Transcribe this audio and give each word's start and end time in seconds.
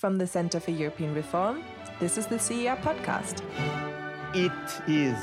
From 0.00 0.16
the 0.16 0.26
Center 0.26 0.60
for 0.60 0.70
European 0.70 1.12
Reform, 1.12 1.62
this 1.98 2.16
is 2.16 2.26
the 2.26 2.38
CER 2.38 2.74
podcast. 2.80 3.42
It 4.32 4.50
is 4.88 5.18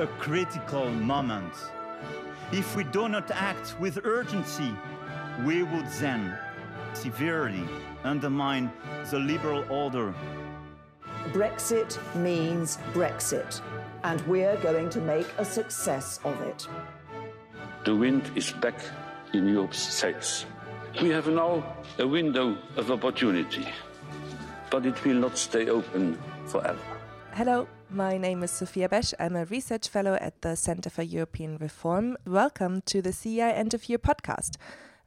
a 0.00 0.08
critical 0.18 0.90
moment. 0.90 1.52
If 2.50 2.74
we 2.74 2.82
do 2.82 3.08
not 3.08 3.30
act 3.30 3.76
with 3.78 4.04
urgency, 4.04 4.74
we 5.44 5.62
would 5.62 5.86
then 6.00 6.36
severely 6.94 7.62
undermine 8.02 8.72
the 9.12 9.20
liberal 9.20 9.64
order. 9.70 10.12
Brexit 11.32 11.96
means 12.16 12.78
Brexit, 12.92 13.60
and 14.02 14.20
we're 14.22 14.56
going 14.62 14.90
to 14.90 15.00
make 15.00 15.28
a 15.38 15.44
success 15.44 16.18
of 16.24 16.34
it. 16.42 16.66
The 17.84 17.94
wind 17.94 18.32
is 18.34 18.50
back 18.50 18.80
in 19.32 19.46
Europe's 19.46 19.78
sails. 19.78 20.44
We 21.02 21.10
have 21.10 21.28
now 21.28 21.62
a 21.98 22.06
window 22.06 22.56
of 22.76 22.90
opportunity, 22.90 23.66
but 24.70 24.86
it 24.86 25.04
will 25.04 25.16
not 25.16 25.36
stay 25.36 25.68
open 25.68 26.18
forever. 26.46 26.78
Hello, 27.34 27.68
my 27.90 28.16
name 28.16 28.42
is 28.42 28.50
Sophia 28.50 28.88
Besch. 28.88 29.12
I'm 29.20 29.36
a 29.36 29.44
research 29.44 29.88
fellow 29.88 30.14
at 30.14 30.40
the 30.40 30.56
Center 30.56 30.88
for 30.88 31.02
European 31.02 31.58
Reform. 31.58 32.16
Welcome 32.26 32.80
to 32.86 33.02
the 33.02 33.12
CER 33.12 33.52
End 33.54 33.74
of 33.74 33.90
Year 33.90 33.98
podcast. 33.98 34.56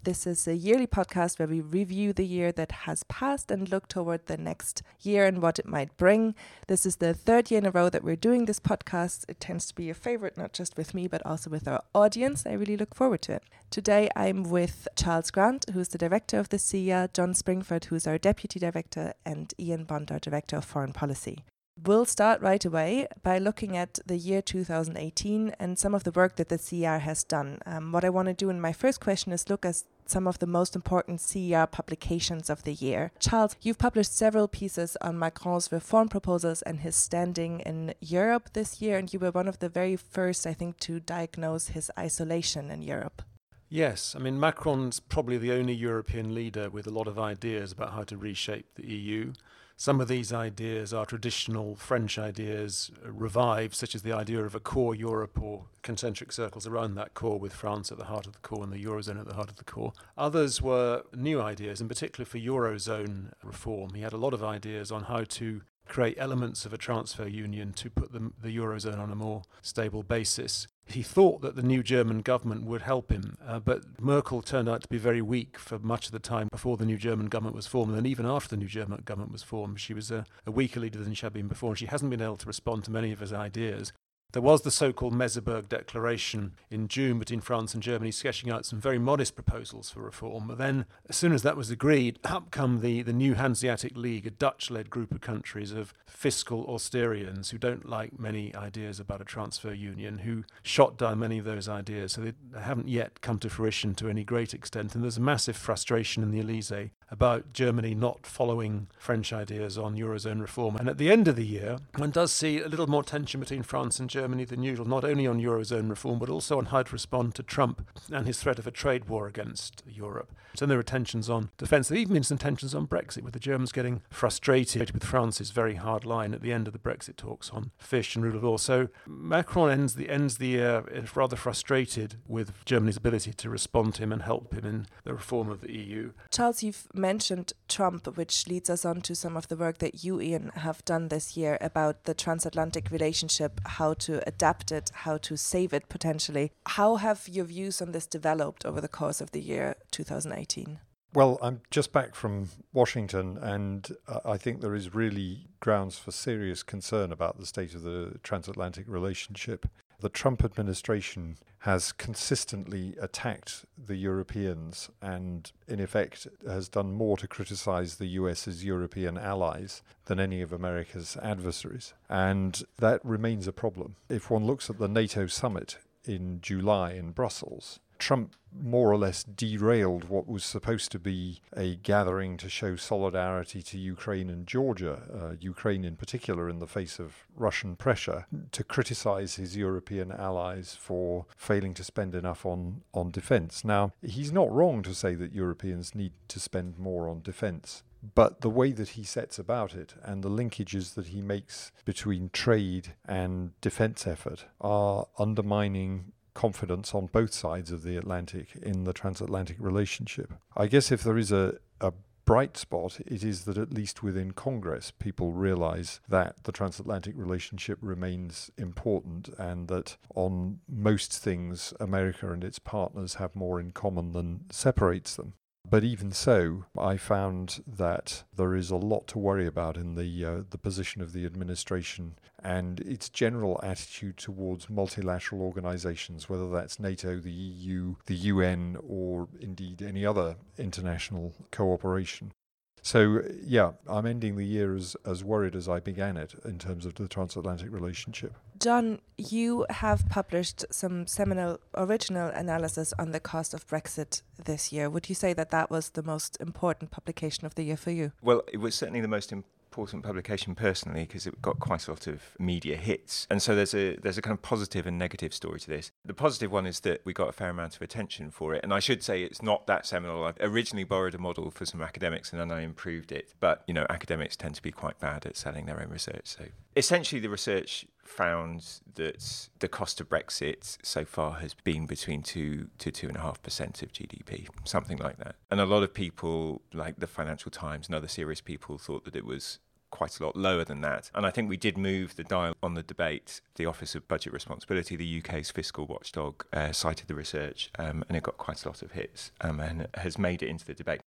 This 0.01 0.25
is 0.25 0.47
a 0.47 0.55
yearly 0.55 0.87
podcast 0.87 1.39
where 1.39 1.47
we 1.47 1.59
review 1.59 2.13
the 2.13 2.25
year 2.25 2.53
that 2.53 2.71
has 2.71 3.03
passed 3.03 3.51
and 3.51 3.69
look 3.69 3.89
toward 3.89 4.27
the 4.27 4.37
next 4.37 4.81
year 5.01 5.25
and 5.25 5.41
what 5.41 5.59
it 5.59 5.65
might 5.65 5.97
bring. 5.97 6.35
This 6.67 6.85
is 6.85 6.95
the 6.95 7.13
third 7.13 7.51
year 7.51 7.57
in 7.57 7.65
a 7.65 7.71
row 7.71 7.89
that 7.89 8.01
we're 8.01 8.15
doing 8.15 8.45
this 8.45 8.61
podcast. 8.61 9.25
It 9.27 9.41
tends 9.41 9.65
to 9.65 9.75
be 9.75 9.89
a 9.89 9.93
favorite, 9.93 10.37
not 10.37 10.53
just 10.53 10.77
with 10.77 10.93
me, 10.93 11.09
but 11.09 11.21
also 11.25 11.49
with 11.49 11.67
our 11.67 11.83
audience. 11.93 12.45
I 12.45 12.53
really 12.53 12.77
look 12.77 12.95
forward 12.95 13.21
to 13.23 13.33
it. 13.33 13.43
Today, 13.71 14.09
I'm 14.15 14.43
with 14.43 14.87
Charles 14.95 15.31
Grant, 15.31 15.65
who's 15.73 15.89
the 15.89 15.97
director 15.97 16.39
of 16.39 16.47
the 16.47 16.59
CER, 16.59 17.09
John 17.13 17.33
Springford, 17.33 17.85
who's 17.85 18.07
our 18.07 18.17
deputy 18.17 18.57
director, 18.57 19.15
and 19.25 19.53
Ian 19.59 19.83
Bond, 19.83 20.13
our 20.13 20.19
director 20.19 20.55
of 20.55 20.63
foreign 20.63 20.93
policy. 20.93 21.43
We'll 21.85 22.05
start 22.05 22.41
right 22.41 22.63
away 22.65 23.07
by 23.23 23.37
looking 23.37 23.77
at 23.77 23.99
the 24.05 24.17
year 24.17 24.41
2018 24.41 25.55
and 25.59 25.79
some 25.79 25.95
of 25.95 26.03
the 26.03 26.11
work 26.11 26.35
that 26.35 26.49
the 26.49 26.57
CER 26.57 26.99
has 26.99 27.23
done. 27.23 27.59
Um, 27.65 27.91
what 27.93 28.03
I 28.03 28.09
want 28.09 28.27
to 28.27 28.33
do 28.33 28.49
in 28.49 28.59
my 28.59 28.73
first 28.73 28.99
question 28.99 29.31
is 29.31 29.49
look 29.49 29.65
at 29.65 29.83
some 30.05 30.27
of 30.27 30.39
the 30.39 30.47
most 30.47 30.75
important 30.75 31.21
CER 31.21 31.67
publications 31.67 32.49
of 32.49 32.63
the 32.63 32.73
year. 32.73 33.11
Charles, 33.19 33.55
you've 33.61 33.77
published 33.77 34.13
several 34.13 34.47
pieces 34.47 34.97
on 34.99 35.19
Macron's 35.19 35.71
reform 35.71 36.09
proposals 36.09 36.61
and 36.63 36.81
his 36.81 36.95
standing 36.97 37.61
in 37.61 37.93
Europe 38.01 38.49
this 38.53 38.81
year, 38.81 38.97
and 38.97 39.13
you 39.13 39.19
were 39.19 39.31
one 39.31 39.47
of 39.47 39.59
the 39.59 39.69
very 39.69 39.95
first, 39.95 40.45
I 40.45 40.53
think, 40.53 40.79
to 40.79 40.99
diagnose 40.99 41.69
his 41.69 41.91
isolation 41.97 42.71
in 42.71 42.81
Europe. 42.81 43.21
Yes, 43.69 44.15
I 44.15 44.19
mean, 44.19 44.39
Macron's 44.39 44.99
probably 44.99 45.37
the 45.37 45.53
only 45.53 45.73
European 45.73 46.33
leader 46.33 46.69
with 46.69 46.87
a 46.87 46.91
lot 46.91 47.07
of 47.07 47.19
ideas 47.19 47.71
about 47.71 47.93
how 47.93 48.03
to 48.03 48.17
reshape 48.17 48.65
the 48.75 48.87
EU. 48.87 49.33
Some 49.81 50.01
of 50.01 50.09
these 50.09 50.33
ideas 50.33 50.93
are 50.93 51.05
traditional 51.05 51.73
French 51.73 52.19
ideas 52.19 52.91
uh, 53.01 53.13
revived, 53.13 53.73
such 53.73 53.95
as 53.95 54.01
the 54.01 54.11
idea 54.11 54.43
of 54.43 54.53
a 54.53 54.59
core 54.59 54.93
Europe 54.93 55.41
or 55.41 55.67
concentric 55.83 56.33
circles 56.33 56.67
around 56.67 56.95
that 56.95 57.13
core, 57.13 57.39
with 57.39 57.53
France 57.53 57.89
at 57.89 57.97
the 57.97 58.03
heart 58.03 58.27
of 58.27 58.33
the 58.33 58.39
core 58.39 58.61
and 58.61 58.73
the 58.73 58.83
Eurozone 58.83 59.17
at 59.17 59.25
the 59.25 59.35
heart 59.35 59.49
of 59.49 59.55
the 59.55 59.63
core. 59.63 59.93
Others 60.17 60.61
were 60.61 61.03
new 61.15 61.41
ideas, 61.41 61.79
in 61.79 61.87
particular 61.87 62.25
for 62.25 62.39
Eurozone 62.39 63.31
reform. 63.41 63.93
He 63.93 64.01
had 64.01 64.11
a 64.11 64.17
lot 64.17 64.33
of 64.33 64.43
ideas 64.43 64.91
on 64.91 65.03
how 65.03 65.23
to 65.23 65.61
create 65.89 66.15
elements 66.17 66.65
of 66.65 66.73
a 66.73 66.77
transfer 66.77 67.27
union 67.27 67.73
to 67.73 67.89
put 67.89 68.13
the, 68.13 68.31
the 68.41 68.55
Eurozone 68.55 68.99
on 68.99 69.11
a 69.11 69.15
more 69.15 69.41
stable 69.61 70.03
basis. 70.03 70.67
He 70.85 71.03
thought 71.03 71.41
that 71.41 71.55
the 71.55 71.61
new 71.61 71.83
German 71.83 72.21
government 72.21 72.63
would 72.63 72.81
help 72.81 73.11
him, 73.11 73.37
uh, 73.45 73.59
but 73.59 73.99
Merkel 74.01 74.41
turned 74.41 74.69
out 74.69 74.81
to 74.81 74.87
be 74.87 74.97
very 74.97 75.21
weak 75.21 75.57
for 75.57 75.77
much 75.79 76.05
of 76.07 76.11
the 76.11 76.19
time 76.19 76.47
before 76.51 76.77
the 76.77 76.85
new 76.85 76.97
German 76.97 77.27
government 77.27 77.55
was 77.55 77.67
formed. 77.67 77.95
And 77.95 78.07
even 78.07 78.25
after 78.25 78.49
the 78.49 78.57
new 78.57 78.67
German 78.67 79.01
government 79.05 79.31
was 79.31 79.43
formed, 79.43 79.79
she 79.79 79.93
was 79.93 80.09
a, 80.09 80.25
a 80.45 80.51
weaker 80.51 80.79
leader 80.79 80.99
than 80.99 81.13
she 81.13 81.25
had 81.25 81.33
been 81.33 81.47
before, 81.47 81.71
and 81.71 81.77
she 81.77 81.85
hasn't 81.85 82.09
been 82.09 82.21
able 82.21 82.37
to 82.37 82.47
respond 82.47 82.85
to 82.85 82.91
many 82.91 83.11
of 83.11 83.19
his 83.19 83.33
ideas. 83.33 83.91
There 84.31 84.43
was 84.43 84.61
the 84.61 84.69
so 84.69 84.93
called 84.93 85.13
Meseberg 85.13 85.69
Declaration 85.69 86.51
in 86.69 86.87
June 86.87 87.17
between 87.17 87.41
France 87.41 87.73
and 87.73 87.81
Germany, 87.81 88.11
sketching 88.11 88.51
out 88.51 88.63
some 88.63 88.79
very 88.79 88.99
modest 88.99 89.33
proposals 89.33 89.89
for 89.89 90.01
reform. 90.01 90.47
But 90.47 90.59
then, 90.59 90.85
as 91.09 91.15
soon 91.15 91.33
as 91.33 91.41
that 91.41 91.57
was 91.57 91.71
agreed, 91.71 92.19
up 92.23 92.51
come 92.51 92.81
the, 92.81 93.01
the 93.01 93.11
new 93.11 93.33
Hanseatic 93.33 93.97
League, 93.97 94.27
a 94.27 94.29
Dutch 94.29 94.69
led 94.69 94.91
group 94.91 95.11
of 95.11 95.21
countries 95.21 95.71
of 95.71 95.95
fiscal 96.05 96.63
austerians 96.67 97.49
who 97.49 97.57
don't 97.57 97.89
like 97.89 98.19
many 98.19 98.53
ideas 98.53 98.99
about 98.99 99.19
a 99.19 99.25
transfer 99.25 99.73
union, 99.73 100.19
who 100.19 100.43
shot 100.61 100.95
down 100.95 101.17
many 101.17 101.39
of 101.39 101.45
those 101.45 101.67
ideas. 101.67 102.13
So 102.13 102.21
they 102.21 102.33
haven't 102.61 102.87
yet 102.87 103.21
come 103.21 103.39
to 103.39 103.49
fruition 103.49 103.95
to 103.95 104.09
any 104.09 104.23
great 104.23 104.53
extent. 104.53 104.93
And 104.93 105.03
there's 105.03 105.17
a 105.17 105.21
massive 105.21 105.57
frustration 105.57 106.21
in 106.21 106.29
the 106.29 106.39
Elysee 106.39 106.91
about 107.09 107.51
Germany 107.51 107.95
not 107.95 108.27
following 108.27 108.89
French 108.99 109.33
ideas 109.33 109.75
on 109.75 109.97
Eurozone 109.97 110.39
reform. 110.39 110.75
And 110.75 110.87
at 110.87 110.99
the 110.99 111.11
end 111.11 111.27
of 111.27 111.35
the 111.35 111.45
year, 111.45 111.79
one 111.95 112.11
does 112.11 112.31
see 112.31 112.61
a 112.61 112.67
little 112.67 112.85
more 112.85 113.01
tension 113.01 113.39
between 113.39 113.63
France 113.63 113.99
and 113.99 114.07
Germany 114.07 114.18
Germany 114.19 114.43
than 114.43 114.63
usual, 114.63 114.85
not 114.85 115.05
only 115.05 115.25
on 115.25 115.39
Eurozone 115.39 115.89
reform, 115.89 116.19
but 116.19 116.27
also 116.27 116.57
on 116.57 116.65
how 116.65 116.83
to 116.83 116.91
respond 116.91 117.35
to 117.35 117.41
Trump 117.41 117.87
and 118.11 118.27
his 118.27 118.41
threat 118.41 118.59
of 118.59 118.67
a 118.67 118.71
trade 118.71 119.07
war 119.07 119.27
against 119.27 119.81
Europe. 119.87 120.33
So 120.55 120.65
there 120.65 120.79
are 120.79 120.83
tensions 120.83 121.29
on 121.29 121.51
defence. 121.57 121.87
There 121.87 121.97
even 121.97 122.15
been 122.15 122.23
some 122.23 122.37
tensions 122.37 122.75
on 122.75 122.85
Brexit, 122.85 123.23
with 123.23 123.33
the 123.33 123.39
Germans 123.39 123.71
getting 123.71 124.01
frustrated 124.09 124.91
with 124.91 125.05
France's 125.05 125.51
very 125.51 125.75
hard 125.75 126.03
line 126.03 126.33
at 126.33 126.41
the 126.41 126.51
end 126.51 126.67
of 126.67 126.73
the 126.73 126.79
Brexit 126.79 127.15
talks 127.15 127.49
on 127.51 127.71
fish 127.77 128.15
and 128.15 128.25
rule 128.25 128.35
of 128.35 128.43
law. 128.43 128.57
So 128.57 128.89
Macron 129.07 129.71
ends 129.71 129.95
the, 129.95 130.09
ends 130.09 130.37
the 130.37 130.47
year 130.47 130.83
uh, 130.93 131.01
rather 131.15 131.37
frustrated 131.37 132.15
with 132.27 132.51
Germany's 132.65 132.97
ability 132.97 133.31
to 133.31 133.49
respond 133.49 133.95
to 133.95 134.03
him 134.03 134.11
and 134.11 134.23
help 134.23 134.53
him 134.53 134.65
in 134.65 134.87
the 135.05 135.13
reform 135.13 135.49
of 135.49 135.61
the 135.61 135.71
EU. 135.71 136.11
Charles, 136.29 136.61
you've 136.61 136.87
mentioned 136.93 137.53
Trump, 137.69 138.17
which 138.17 138.47
leads 138.47 138.69
us 138.69 138.83
on 138.83 138.99
to 139.01 139.15
some 139.15 139.37
of 139.37 139.47
the 139.47 139.55
work 139.55 139.77
that 139.77 140.03
you, 140.03 140.19
Ian, 140.19 140.51
have 140.55 140.83
done 140.83 141.07
this 141.07 141.37
year 141.37 141.57
about 141.61 142.03
the 142.03 142.13
transatlantic 142.13 142.91
relationship, 142.91 143.61
how 143.65 143.93
to 143.93 144.08
to 144.09 144.27
adapt 144.27 144.71
it, 144.71 144.89
how 145.05 145.17
to 145.17 145.37
save 145.37 145.71
it 145.71 145.87
potentially. 145.87 146.51
How 146.65 146.95
have 146.95 147.27
your 147.27 147.45
views 147.45 147.81
on 147.81 147.91
this 147.91 148.07
developed 148.07 148.65
over 148.65 148.81
the 148.81 148.87
course 148.87 149.21
of 149.21 149.31
the 149.31 149.41
year 149.41 149.75
2018? 149.91 150.79
Well, 151.13 151.37
I'm 151.41 151.61
just 151.71 151.91
back 151.91 152.13
from 152.13 152.49
Washington, 152.71 153.37
and 153.37 153.87
uh, 154.07 154.19
I 154.25 154.37
think 154.37 154.61
there 154.61 154.75
is 154.75 154.93
really 154.93 155.47
grounds 155.59 155.97
for 155.97 156.11
serious 156.11 156.61
concern 156.61 157.11
about 157.11 157.39
the 157.39 157.45
state 157.45 157.73
of 157.73 157.81
the 157.81 158.19
transatlantic 158.23 158.85
relationship. 158.87 159.67
The 160.01 160.09
Trump 160.09 160.45
administration 160.45 161.37
has 161.63 161.91
consistently 161.91 162.95
attacked 163.01 163.65
the 163.77 163.97
Europeans 163.97 164.89
and, 165.01 165.51
in 165.67 165.81
effect, 165.81 166.25
has 166.47 166.69
done 166.69 166.93
more 166.93 167.17
to 167.17 167.27
criticize 167.27 167.95
the 167.95 168.07
US's 168.07 168.63
European 168.63 169.17
allies 169.17 169.81
than 170.05 170.19
any 170.19 170.41
of 170.41 170.53
America's 170.53 171.17
adversaries. 171.21 171.93
And 172.07 172.63
that 172.77 173.03
remains 173.03 173.45
a 173.45 173.51
problem. 173.51 173.97
If 174.07 174.29
one 174.29 174.45
looks 174.45 174.69
at 174.69 174.79
the 174.79 174.87
NATO 174.87 175.27
summit 175.27 175.77
in 176.05 176.39
July 176.39 176.93
in 176.93 177.11
Brussels, 177.11 177.81
Trump 177.99 178.35
more 178.51 178.91
or 178.91 178.97
less 178.97 179.23
derailed 179.23 180.09
what 180.09 180.27
was 180.27 180.43
supposed 180.43 180.91
to 180.91 180.99
be 180.99 181.41
a 181.55 181.75
gathering 181.75 182.37
to 182.37 182.49
show 182.49 182.75
solidarity 182.75 183.61
to 183.61 183.77
Ukraine 183.77 184.29
and 184.29 184.47
Georgia, 184.47 185.01
uh, 185.13 185.35
Ukraine 185.39 185.85
in 185.85 185.95
particular, 185.95 186.49
in 186.49 186.59
the 186.59 186.67
face 186.67 186.99
of 186.99 187.27
Russian 187.35 187.75
pressure, 187.75 188.25
to 188.51 188.63
criticize 188.63 189.35
his 189.35 189.55
European 189.55 190.11
allies 190.11 190.75
for 190.79 191.25
failing 191.37 191.73
to 191.75 191.83
spend 191.83 192.15
enough 192.15 192.45
on, 192.45 192.81
on 192.93 193.11
defense. 193.11 193.63
Now, 193.63 193.93
he's 194.01 194.31
not 194.31 194.51
wrong 194.51 194.81
to 194.83 194.95
say 194.95 195.13
that 195.15 195.33
Europeans 195.33 195.93
need 195.93 196.13
to 196.29 196.39
spend 196.39 196.79
more 196.79 197.07
on 197.07 197.21
defense. 197.21 197.83
But 198.15 198.41
the 198.41 198.49
way 198.49 198.71
that 198.71 198.89
he 198.89 199.03
sets 199.03 199.37
about 199.37 199.75
it 199.75 199.93
and 200.03 200.23
the 200.23 200.29
linkages 200.29 200.93
that 200.93 201.07
he 201.07 201.21
makes 201.21 201.71
between 201.83 202.29
trade 202.31 202.93
and 203.05 203.59
defense 203.59 204.07
effort 204.07 204.45
are 204.61 205.07
undermining 205.17 206.13
confidence 206.33 206.93
on 206.93 207.07
both 207.07 207.33
sides 207.33 207.71
of 207.71 207.83
the 207.83 207.97
Atlantic 207.97 208.55
in 208.61 208.83
the 208.83 208.93
transatlantic 208.93 209.57
relationship. 209.59 210.33
I 210.55 210.67
guess 210.67 210.91
if 210.91 211.03
there 211.03 211.17
is 211.17 211.31
a, 211.31 211.55
a 211.81 211.93
bright 212.29 212.57
spot, 212.57 212.99
it 213.07 213.23
is 213.23 213.45
that 213.45 213.57
at 213.57 213.73
least 213.73 214.03
within 214.03 214.31
Congress, 214.33 214.91
people 214.91 215.33
realize 215.33 215.99
that 216.07 216.43
the 216.43 216.51
transatlantic 216.51 217.15
relationship 217.17 217.79
remains 217.81 218.51
important 218.55 219.29
and 219.39 219.67
that 219.67 219.97
on 220.13 220.59
most 220.69 221.11
things, 221.11 221.73
America 221.79 222.31
and 222.31 222.43
its 222.43 222.59
partners 222.59 223.15
have 223.15 223.35
more 223.35 223.59
in 223.59 223.71
common 223.71 224.11
than 224.11 224.45
separates 224.51 225.15
them. 225.15 225.33
But 225.67 225.83
even 225.83 226.11
so, 226.11 226.65
I 226.77 226.97
found 226.97 227.63
that 227.67 228.23
there 228.35 228.55
is 228.55 228.71
a 228.71 228.75
lot 228.75 229.07
to 229.07 229.19
worry 229.19 229.45
about 229.45 229.77
in 229.77 229.95
the 229.95 230.25
uh, 230.25 230.41
the 230.49 230.57
position 230.57 231.01
of 231.01 231.13
the 231.13 231.25
administration 231.25 232.17
and 232.41 232.79
its 232.79 233.09
general 233.09 233.59
attitude 233.61 234.17
towards 234.17 234.69
multilateral 234.69 235.41
organizations, 235.41 236.29
whether 236.29 236.49
that's 236.49 236.79
NATO, 236.79 237.19
the 237.19 237.31
EU, 237.31 237.95
the 238.05 238.15
UN, 238.15 238.77
or 238.81 239.27
indeed 239.39 239.81
any 239.81 240.05
other 240.05 240.37
international 240.57 241.33
cooperation. 241.51 242.31
So, 242.81 243.21
yeah, 243.43 243.71
I'm 243.87 244.05
ending 244.05 244.35
the 244.35 244.45
year 244.45 244.75
as, 244.75 244.95
as 245.05 245.23
worried 245.23 245.55
as 245.55 245.67
I 245.67 245.79
began 245.79 246.17
it 246.17 246.33
in 246.45 246.57
terms 246.57 246.85
of 246.85 246.95
the 246.95 247.07
transatlantic 247.07 247.71
relationship. 247.71 248.33
John, 248.59 248.99
you 249.17 249.65
have 249.69 250.07
published 250.09 250.65
some 250.69 251.07
seminal 251.07 251.59
original 251.75 252.29
analysis 252.29 252.93
on 252.99 253.11
the 253.11 253.19
cost 253.19 253.53
of 253.53 253.65
Brexit 253.67 254.21
this 254.43 254.73
year. 254.73 254.89
Would 254.89 255.07
you 255.07 255.15
say 255.15 255.33
that 255.33 255.51
that 255.51 255.71
was 255.71 255.91
the 255.91 256.03
most 256.03 256.37
important 256.41 256.91
publication 256.91 257.45
of 257.45 257.55
the 257.55 257.63
year 257.63 257.77
for 257.77 257.91
you? 257.91 258.11
Well, 258.21 258.43
it 258.51 258.57
was 258.57 258.75
certainly 258.75 259.01
the 259.01 259.07
most 259.07 259.31
important 259.31 259.58
important 259.69 260.03
publication 260.03 260.55
personally 260.55 261.01
because 261.01 261.27
it 261.27 261.41
got 261.43 261.59
quite 261.59 261.87
a 261.87 261.91
lot 261.91 262.07
of 262.07 262.35
media 262.39 262.75
hits. 262.75 263.27
And 263.29 263.39
so 263.41 263.55
there's 263.55 263.75
a 263.75 263.95
there's 263.97 264.17
a 264.17 264.21
kind 264.21 264.33
of 264.33 264.41
positive 264.41 264.87
and 264.87 264.97
negative 264.97 265.31
story 265.33 265.59
to 265.59 265.67
this. 265.67 265.91
The 266.03 266.13
positive 266.13 266.51
one 266.51 266.65
is 266.65 266.79
that 266.81 267.01
we 267.05 267.13
got 267.13 267.29
a 267.29 267.31
fair 267.31 267.49
amount 267.49 267.75
of 267.75 267.81
attention 267.83 268.31
for 268.31 268.55
it. 268.55 268.63
And 268.63 268.73
I 268.73 268.79
should 268.79 269.03
say 269.03 269.21
it's 269.21 269.43
not 269.43 269.67
that 269.67 269.85
seminal. 269.85 270.23
I 270.23 270.33
originally 270.39 270.85
borrowed 270.85 271.13
a 271.13 271.19
model 271.19 271.51
for 271.51 271.65
some 271.65 271.81
academics 271.81 272.31
and 272.31 272.41
then 272.41 272.51
I 272.51 272.61
improved 272.61 273.11
it. 273.11 273.33
But, 273.39 273.63
you 273.67 273.73
know, 273.73 273.85
academics 273.89 274.35
tend 274.35 274.55
to 274.55 274.61
be 274.61 274.71
quite 274.71 274.99
bad 274.99 275.25
at 275.25 275.37
selling 275.37 275.67
their 275.67 275.79
own 275.79 275.89
research. 275.89 276.25
So 276.25 276.45
essentially 276.75 277.19
the 277.19 277.29
research 277.29 277.85
found 278.03 278.81
that 278.95 279.49
the 279.59 279.67
cost 279.67 280.01
of 280.01 280.09
Brexit 280.09 280.77
so 280.83 281.05
far 281.05 281.35
has 281.35 281.53
been 281.53 281.85
between 281.85 282.23
two 282.23 282.69
to 282.79 282.91
two 282.91 283.07
and 283.07 283.17
a 283.17 283.21
half 283.21 283.41
percent 283.41 283.81
of 283.83 283.93
GDP, 283.93 284.47
something 284.63 284.97
like 284.97 285.17
that. 285.17 285.35
And 285.51 285.61
a 285.61 285.65
lot 285.65 285.83
of 285.83 285.93
people, 285.93 286.61
like 286.73 286.99
the 286.99 287.07
Financial 287.07 287.51
Times 287.51 287.87
and 287.87 287.95
other 287.95 288.07
serious 288.07 288.41
people, 288.41 288.77
thought 288.77 289.05
that 289.05 289.15
it 289.15 289.25
was 289.25 289.59
quite 289.91 290.19
a 290.19 290.23
lot 290.23 290.35
lower 290.35 290.63
than 290.63 290.81
that. 290.81 291.09
And 291.15 291.25
I 291.25 291.31
think 291.31 291.49
we 291.49 291.57
did 291.57 291.77
move 291.77 292.15
the 292.15 292.23
dial 292.23 292.55
on 292.61 292.73
the 292.73 292.83
debate. 292.83 293.41
The 293.55 293.65
Office 293.65 293.95
of 293.95 294.07
Budget 294.07 294.33
Responsibility, 294.33 294.95
the 294.95 295.19
UK's 295.19 295.51
fiscal 295.51 295.85
watchdog, 295.85 296.45
uh, 296.53 296.71
cited 296.71 297.07
the 297.07 297.15
research 297.15 297.71
um, 297.79 298.03
and 298.07 298.17
it 298.17 298.23
got 298.23 298.37
quite 298.37 298.63
a 298.65 298.67
lot 298.67 298.81
of 298.81 298.91
hits 298.91 299.31
um, 299.41 299.59
and 299.59 299.87
has 299.95 300.17
made 300.17 300.43
it 300.43 300.49
into 300.49 300.65
the 300.65 300.73
debate. 300.73 301.01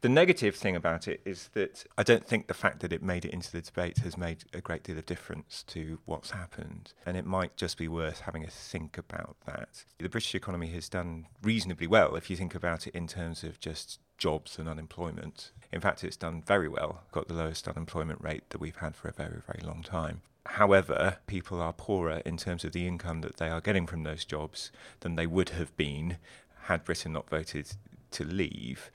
The 0.00 0.08
negative 0.08 0.54
thing 0.54 0.76
about 0.76 1.08
it 1.08 1.20
is 1.24 1.50
that 1.54 1.84
I 1.96 2.04
don't 2.04 2.24
think 2.24 2.46
the 2.46 2.54
fact 2.54 2.80
that 2.80 2.92
it 2.92 3.02
made 3.02 3.24
it 3.24 3.32
into 3.32 3.50
the 3.50 3.60
debate 3.60 3.98
has 3.98 4.16
made 4.16 4.44
a 4.54 4.60
great 4.60 4.84
deal 4.84 4.96
of 4.96 5.06
difference 5.06 5.64
to 5.68 5.98
what's 6.04 6.30
happened. 6.30 6.92
And 7.04 7.16
it 7.16 7.26
might 7.26 7.56
just 7.56 7.76
be 7.76 7.88
worth 7.88 8.20
having 8.20 8.44
a 8.44 8.50
think 8.50 8.96
about 8.96 9.36
that. 9.46 9.84
The 9.98 10.08
British 10.08 10.36
economy 10.36 10.68
has 10.68 10.88
done 10.88 11.26
reasonably 11.42 11.88
well 11.88 12.14
if 12.14 12.30
you 12.30 12.36
think 12.36 12.54
about 12.54 12.86
it 12.86 12.94
in 12.94 13.08
terms 13.08 13.42
of 13.42 13.58
just 13.58 13.98
jobs 14.18 14.56
and 14.56 14.68
unemployment. 14.68 15.50
In 15.72 15.80
fact, 15.80 16.04
it's 16.04 16.16
done 16.16 16.44
very 16.46 16.68
well, 16.68 17.02
got 17.10 17.26
the 17.26 17.34
lowest 17.34 17.66
unemployment 17.66 18.22
rate 18.22 18.48
that 18.50 18.60
we've 18.60 18.76
had 18.76 18.94
for 18.94 19.08
a 19.08 19.12
very, 19.12 19.40
very 19.46 19.66
long 19.66 19.82
time. 19.82 20.22
However, 20.46 21.18
people 21.26 21.60
are 21.60 21.72
poorer 21.72 22.22
in 22.24 22.36
terms 22.36 22.64
of 22.64 22.70
the 22.70 22.86
income 22.86 23.20
that 23.22 23.38
they 23.38 23.48
are 23.48 23.60
getting 23.60 23.88
from 23.88 24.04
those 24.04 24.24
jobs 24.24 24.70
than 25.00 25.16
they 25.16 25.26
would 25.26 25.50
have 25.50 25.76
been 25.76 26.18
had 26.62 26.84
Britain 26.84 27.12
not 27.12 27.28
voted 27.28 27.72
to 28.10 28.24
leave 28.24 28.90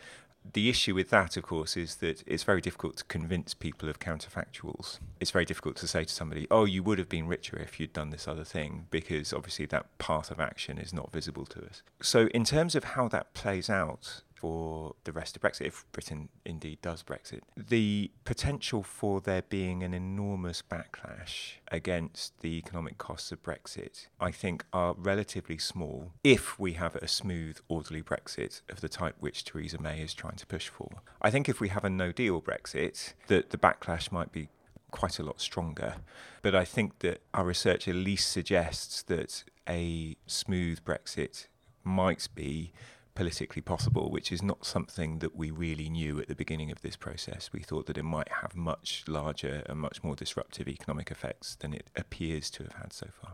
the 0.51 0.69
issue 0.69 0.93
with 0.93 1.09
that, 1.09 1.37
of 1.37 1.43
course, 1.43 1.77
is 1.77 1.95
that 1.95 2.23
it's 2.27 2.43
very 2.43 2.61
difficult 2.61 2.97
to 2.97 3.03
convince 3.05 3.53
people 3.53 3.89
of 3.89 3.99
counterfactuals. 3.99 4.99
It's 5.19 5.31
very 5.31 5.45
difficult 5.45 5.75
to 5.77 5.87
say 5.87 6.03
to 6.03 6.13
somebody, 6.13 6.47
oh, 6.51 6.65
you 6.65 6.83
would 6.83 6.99
have 6.99 7.09
been 7.09 7.27
richer 7.27 7.57
if 7.57 7.79
you'd 7.79 7.93
done 7.93 8.09
this 8.09 8.27
other 8.27 8.43
thing, 8.43 8.87
because 8.91 9.33
obviously 9.33 9.65
that 9.67 9.97
path 9.97 10.31
of 10.31 10.39
action 10.39 10.77
is 10.77 10.93
not 10.93 11.11
visible 11.11 11.45
to 11.45 11.65
us. 11.65 11.81
So, 12.01 12.27
in 12.27 12.43
terms 12.43 12.75
of 12.75 12.83
how 12.83 13.07
that 13.09 13.33
plays 13.33 13.69
out, 13.69 14.21
for 14.43 14.93
the 15.05 15.13
rest 15.13 15.37
of 15.37 15.41
Brexit, 15.41 15.67
if 15.67 15.85
Britain 15.93 16.27
indeed 16.43 16.81
does 16.81 17.01
Brexit, 17.01 17.39
the 17.55 18.11
potential 18.25 18.83
for 18.83 19.21
there 19.21 19.43
being 19.43 19.83
an 19.83 19.93
enormous 19.93 20.61
backlash 20.61 21.53
against 21.71 22.37
the 22.41 22.57
economic 22.57 22.97
costs 22.97 23.31
of 23.31 23.41
Brexit, 23.41 24.07
I 24.19 24.31
think, 24.31 24.65
are 24.73 24.95
relatively 24.97 25.57
small 25.57 26.11
if 26.25 26.59
we 26.59 26.73
have 26.73 26.97
a 26.97 27.07
smooth, 27.07 27.57
orderly 27.69 28.01
Brexit 28.01 28.59
of 28.67 28.81
the 28.81 28.89
type 28.89 29.15
which 29.21 29.45
Theresa 29.45 29.81
May 29.81 30.01
is 30.01 30.13
trying 30.13 30.35
to 30.35 30.45
push 30.45 30.67
for. 30.67 30.89
I 31.21 31.31
think 31.31 31.47
if 31.47 31.61
we 31.61 31.69
have 31.69 31.85
a 31.85 31.89
no 31.89 32.11
deal 32.11 32.41
Brexit, 32.41 33.13
that 33.27 33.51
the 33.51 33.57
backlash 33.57 34.11
might 34.11 34.33
be 34.33 34.49
quite 34.91 35.19
a 35.19 35.23
lot 35.23 35.39
stronger. 35.39 35.95
But 36.41 36.53
I 36.53 36.65
think 36.65 36.99
that 36.99 37.21
our 37.33 37.45
research 37.45 37.87
at 37.87 37.95
least 37.95 38.29
suggests 38.29 39.03
that 39.03 39.45
a 39.69 40.17
smooth 40.27 40.83
Brexit 40.83 41.47
might 41.85 42.27
be 42.35 42.73
politically 43.15 43.62
possible, 43.62 44.10
which 44.10 44.31
is 44.31 44.42
not 44.42 44.65
something 44.65 45.19
that 45.19 45.36
we 45.36 45.51
really 45.51 45.89
knew 45.89 46.19
at 46.19 46.27
the 46.27 46.36
beginning 46.36 46.71
of 46.71 46.81
this 46.81 46.95
process. 46.95 47.51
We 47.54 47.62
thought 47.62 47.86
that 47.88 47.98
it 47.98 48.04
might 48.04 48.30
have 48.42 48.56
much 48.56 49.04
larger 49.07 49.63
and 49.68 49.80
much 49.80 50.04
more 50.04 50.15
disruptive 50.15 50.68
economic 50.68 51.12
effects 51.12 51.56
than 51.56 51.74
it 51.74 51.89
appears 51.95 52.50
to 52.51 52.63
have 52.63 52.74
had 52.74 52.94
so 52.94 53.07
far. 53.21 53.33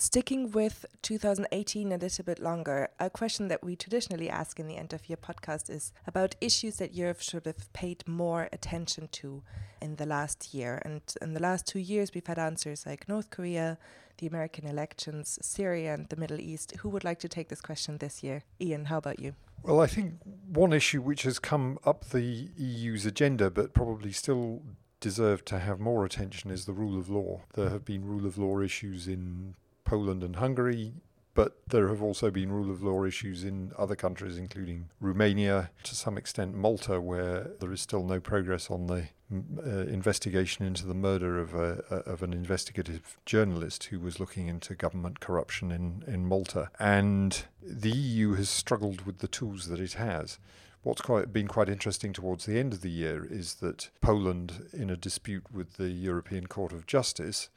Sticking 0.00 0.52
with 0.52 0.86
2018 1.02 1.90
a 1.90 1.96
little 1.96 2.24
bit 2.24 2.38
longer, 2.38 2.88
a 3.00 3.10
question 3.10 3.48
that 3.48 3.64
we 3.64 3.74
traditionally 3.74 4.30
ask 4.30 4.60
in 4.60 4.68
the 4.68 4.76
end 4.76 4.92
of 4.92 5.08
year 5.08 5.16
podcast 5.16 5.68
is 5.68 5.92
about 6.06 6.36
issues 6.40 6.76
that 6.76 6.94
Europe 6.94 7.20
should 7.20 7.46
have 7.46 7.72
paid 7.72 8.06
more 8.06 8.48
attention 8.52 9.08
to 9.10 9.42
in 9.82 9.96
the 9.96 10.06
last 10.06 10.54
year. 10.54 10.80
And 10.84 11.02
in 11.20 11.34
the 11.34 11.42
last 11.42 11.66
two 11.66 11.80
years, 11.80 12.14
we've 12.14 12.28
had 12.28 12.38
answers 12.38 12.86
like 12.86 13.08
North 13.08 13.30
Korea, 13.30 13.76
the 14.18 14.28
American 14.28 14.68
elections, 14.68 15.36
Syria, 15.42 15.94
and 15.94 16.08
the 16.10 16.16
Middle 16.16 16.38
East. 16.38 16.74
Who 16.78 16.90
would 16.90 17.02
like 17.02 17.18
to 17.18 17.28
take 17.28 17.48
this 17.48 17.60
question 17.60 17.98
this 17.98 18.22
year? 18.22 18.44
Ian, 18.60 18.84
how 18.84 18.98
about 18.98 19.18
you? 19.18 19.34
Well, 19.64 19.80
I 19.80 19.88
think 19.88 20.14
one 20.46 20.72
issue 20.72 21.02
which 21.02 21.24
has 21.24 21.40
come 21.40 21.76
up 21.84 22.10
the 22.10 22.50
EU's 22.56 23.04
agenda, 23.04 23.50
but 23.50 23.74
probably 23.74 24.12
still 24.12 24.62
deserved 25.00 25.46
to 25.46 25.58
have 25.58 25.80
more 25.80 26.04
attention, 26.04 26.52
is 26.52 26.66
the 26.66 26.72
rule 26.72 26.96
of 26.96 27.10
law. 27.10 27.40
There 27.54 27.70
have 27.70 27.84
been 27.84 28.06
rule 28.06 28.26
of 28.26 28.38
law 28.38 28.60
issues 28.60 29.08
in 29.08 29.56
Poland 29.88 30.22
and 30.22 30.36
Hungary, 30.36 30.92
but 31.34 31.62
there 31.68 31.88
have 31.88 32.02
also 32.02 32.30
been 32.30 32.52
rule 32.52 32.70
of 32.70 32.82
law 32.82 33.04
issues 33.04 33.42
in 33.42 33.72
other 33.78 33.96
countries, 33.96 34.36
including 34.36 34.90
Romania, 35.00 35.70
to 35.84 35.94
some 35.94 36.18
extent 36.18 36.54
Malta, 36.54 37.00
where 37.00 37.52
there 37.60 37.72
is 37.72 37.80
still 37.80 38.04
no 38.04 38.20
progress 38.20 38.70
on 38.70 38.86
the 38.86 39.08
uh, 39.32 39.86
investigation 39.86 40.66
into 40.66 40.86
the 40.86 40.94
murder 40.94 41.38
of 41.38 41.54
a, 41.54 41.84
of 42.06 42.22
an 42.22 42.32
investigative 42.32 43.16
journalist 43.24 43.84
who 43.84 44.00
was 44.00 44.20
looking 44.20 44.48
into 44.48 44.74
government 44.74 45.20
corruption 45.20 45.70
in, 45.70 46.02
in 46.06 46.26
Malta. 46.26 46.70
And 46.78 47.44
the 47.62 47.90
EU 47.90 48.34
has 48.34 48.50
struggled 48.50 49.06
with 49.06 49.18
the 49.18 49.28
tools 49.28 49.68
that 49.68 49.80
it 49.80 49.94
has. 49.94 50.38
What's 50.82 51.02
quite, 51.02 51.32
been 51.32 51.48
quite 51.48 51.68
interesting 51.68 52.12
towards 52.12 52.46
the 52.46 52.58
end 52.58 52.72
of 52.72 52.82
the 52.82 52.90
year 52.90 53.26
is 53.28 53.54
that 53.56 53.90
Poland, 54.00 54.68
in 54.72 54.90
a 54.90 54.96
dispute 54.96 55.44
with 55.52 55.76
the 55.76 55.88
European 55.88 56.46
Court 56.46 56.72
of 56.72 56.86
Justice, 56.86 57.48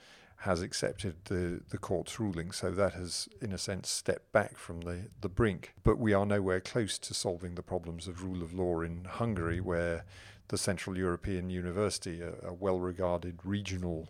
has 0.42 0.64
accepted 0.64 1.14
the, 1.26 1.62
the 1.70 1.78
court's 1.78 2.20
ruling. 2.20 2.52
So 2.52 2.72
that 2.72 2.94
has, 2.94 3.30
in 3.42 3.54
a 3.54 3.60
sense, 3.60 3.90
stepped 3.90 4.32
back 4.32 4.58
from 4.58 4.82
the, 4.82 5.10
the 5.22 5.30
brink. 5.30 5.76
But 5.84 6.00
we 6.00 6.14
are 6.14 6.26
nowhere 6.26 6.60
close 6.60 6.98
to 6.98 7.14
solving 7.14 7.54
the 7.54 7.62
problems 7.62 8.08
of 8.08 8.24
rule 8.24 8.42
of 8.42 8.52
law 8.52 8.82
in 8.82 9.06
Hungary, 9.06 9.62
where 9.62 10.04
the 10.48 10.58
Central 10.58 10.98
European 10.98 11.52
University, 11.52 12.22
a, 12.22 12.34
a 12.48 12.54
well 12.54 12.80
regarded 12.80 13.38
regional 13.44 14.10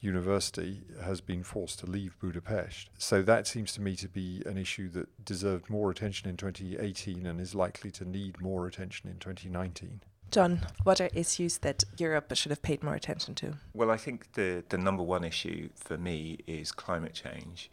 university, 0.00 0.82
has 1.02 1.20
been 1.20 1.42
forced 1.42 1.80
to 1.80 1.86
leave 1.86 2.16
Budapest. 2.20 2.88
So 2.96 3.20
that 3.22 3.48
seems 3.48 3.72
to 3.72 3.80
me 3.80 3.96
to 3.96 4.08
be 4.08 4.40
an 4.46 4.58
issue 4.58 4.88
that 4.90 5.24
deserved 5.24 5.68
more 5.68 5.90
attention 5.90 6.30
in 6.30 6.36
2018 6.36 7.26
and 7.26 7.40
is 7.40 7.56
likely 7.56 7.90
to 7.92 8.04
need 8.04 8.40
more 8.40 8.68
attention 8.68 9.10
in 9.10 9.16
2019. 9.18 10.00
John, 10.32 10.60
what 10.82 10.98
are 10.98 11.10
issues 11.12 11.58
that 11.58 11.84
Europe 11.98 12.34
should 12.34 12.48
have 12.50 12.62
paid 12.62 12.82
more 12.82 12.94
attention 12.94 13.34
to? 13.34 13.52
Well, 13.74 13.90
I 13.90 13.98
think 13.98 14.32
the, 14.32 14.64
the 14.70 14.78
number 14.78 15.02
one 15.02 15.24
issue 15.24 15.68
for 15.76 15.98
me 15.98 16.38
is 16.46 16.72
climate 16.72 17.12
change. 17.12 17.70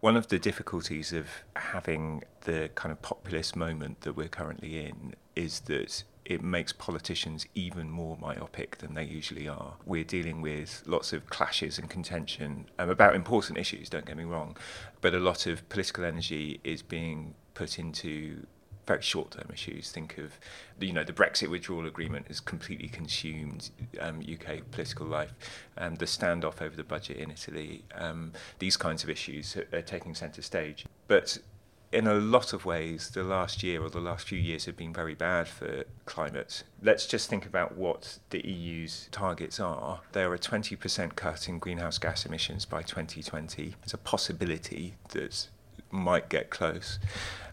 One 0.00 0.14
of 0.14 0.28
the 0.28 0.38
difficulties 0.38 1.14
of 1.14 1.28
having 1.56 2.22
the 2.42 2.68
kind 2.74 2.92
of 2.92 3.00
populist 3.00 3.56
moment 3.56 4.02
that 4.02 4.14
we're 4.14 4.28
currently 4.28 4.84
in 4.84 5.14
is 5.34 5.60
that 5.60 6.04
it 6.26 6.42
makes 6.42 6.70
politicians 6.70 7.46
even 7.54 7.90
more 7.90 8.18
myopic 8.20 8.76
than 8.78 8.92
they 8.92 9.04
usually 9.04 9.48
are. 9.48 9.76
We're 9.86 10.04
dealing 10.04 10.42
with 10.42 10.82
lots 10.84 11.14
of 11.14 11.30
clashes 11.30 11.78
and 11.78 11.88
contention 11.88 12.66
um, 12.78 12.90
about 12.90 13.14
important 13.14 13.58
issues, 13.58 13.88
don't 13.88 14.04
get 14.04 14.18
me 14.18 14.24
wrong, 14.24 14.58
but 15.00 15.14
a 15.14 15.18
lot 15.18 15.46
of 15.46 15.66
political 15.70 16.04
energy 16.04 16.60
is 16.62 16.82
being 16.82 17.34
put 17.54 17.78
into 17.78 18.46
very 18.86 19.02
short-term 19.02 19.48
issues. 19.52 19.90
Think 19.90 20.18
of, 20.18 20.38
you 20.80 20.92
know, 20.92 21.04
the 21.04 21.12
Brexit 21.12 21.48
withdrawal 21.48 21.86
agreement 21.86 22.28
has 22.28 22.40
completely 22.40 22.88
consumed 22.88 23.70
um, 24.00 24.20
UK 24.20 24.70
political 24.70 25.06
life. 25.06 25.32
Um, 25.78 25.96
the 25.96 26.06
standoff 26.06 26.60
over 26.60 26.74
the 26.74 26.84
budget 26.84 27.18
in 27.18 27.30
Italy, 27.30 27.84
um, 27.94 28.32
these 28.58 28.76
kinds 28.76 29.04
of 29.04 29.10
issues 29.10 29.56
are, 29.56 29.66
are 29.72 29.82
taking 29.82 30.14
centre 30.14 30.42
stage. 30.42 30.84
But 31.06 31.38
in 31.92 32.06
a 32.06 32.14
lot 32.14 32.52
of 32.52 32.64
ways, 32.64 33.10
the 33.10 33.22
last 33.22 33.62
year 33.62 33.82
or 33.82 33.90
the 33.90 34.00
last 34.00 34.26
few 34.26 34.38
years 34.38 34.64
have 34.64 34.76
been 34.76 34.94
very 34.94 35.14
bad 35.14 35.46
for 35.46 35.84
climate. 36.06 36.64
Let's 36.82 37.06
just 37.06 37.28
think 37.28 37.44
about 37.44 37.76
what 37.76 38.18
the 38.30 38.44
EU's 38.46 39.08
targets 39.12 39.60
are. 39.60 40.00
There 40.12 40.30
are 40.30 40.34
a 40.34 40.38
20% 40.38 41.14
cut 41.14 41.48
in 41.48 41.58
greenhouse 41.58 41.98
gas 41.98 42.24
emissions 42.24 42.64
by 42.64 42.82
2020. 42.82 43.74
It's 43.82 43.94
a 43.94 43.98
possibility 43.98 44.94
that 45.10 45.48
might 45.90 46.30
get 46.30 46.48
close 46.48 46.98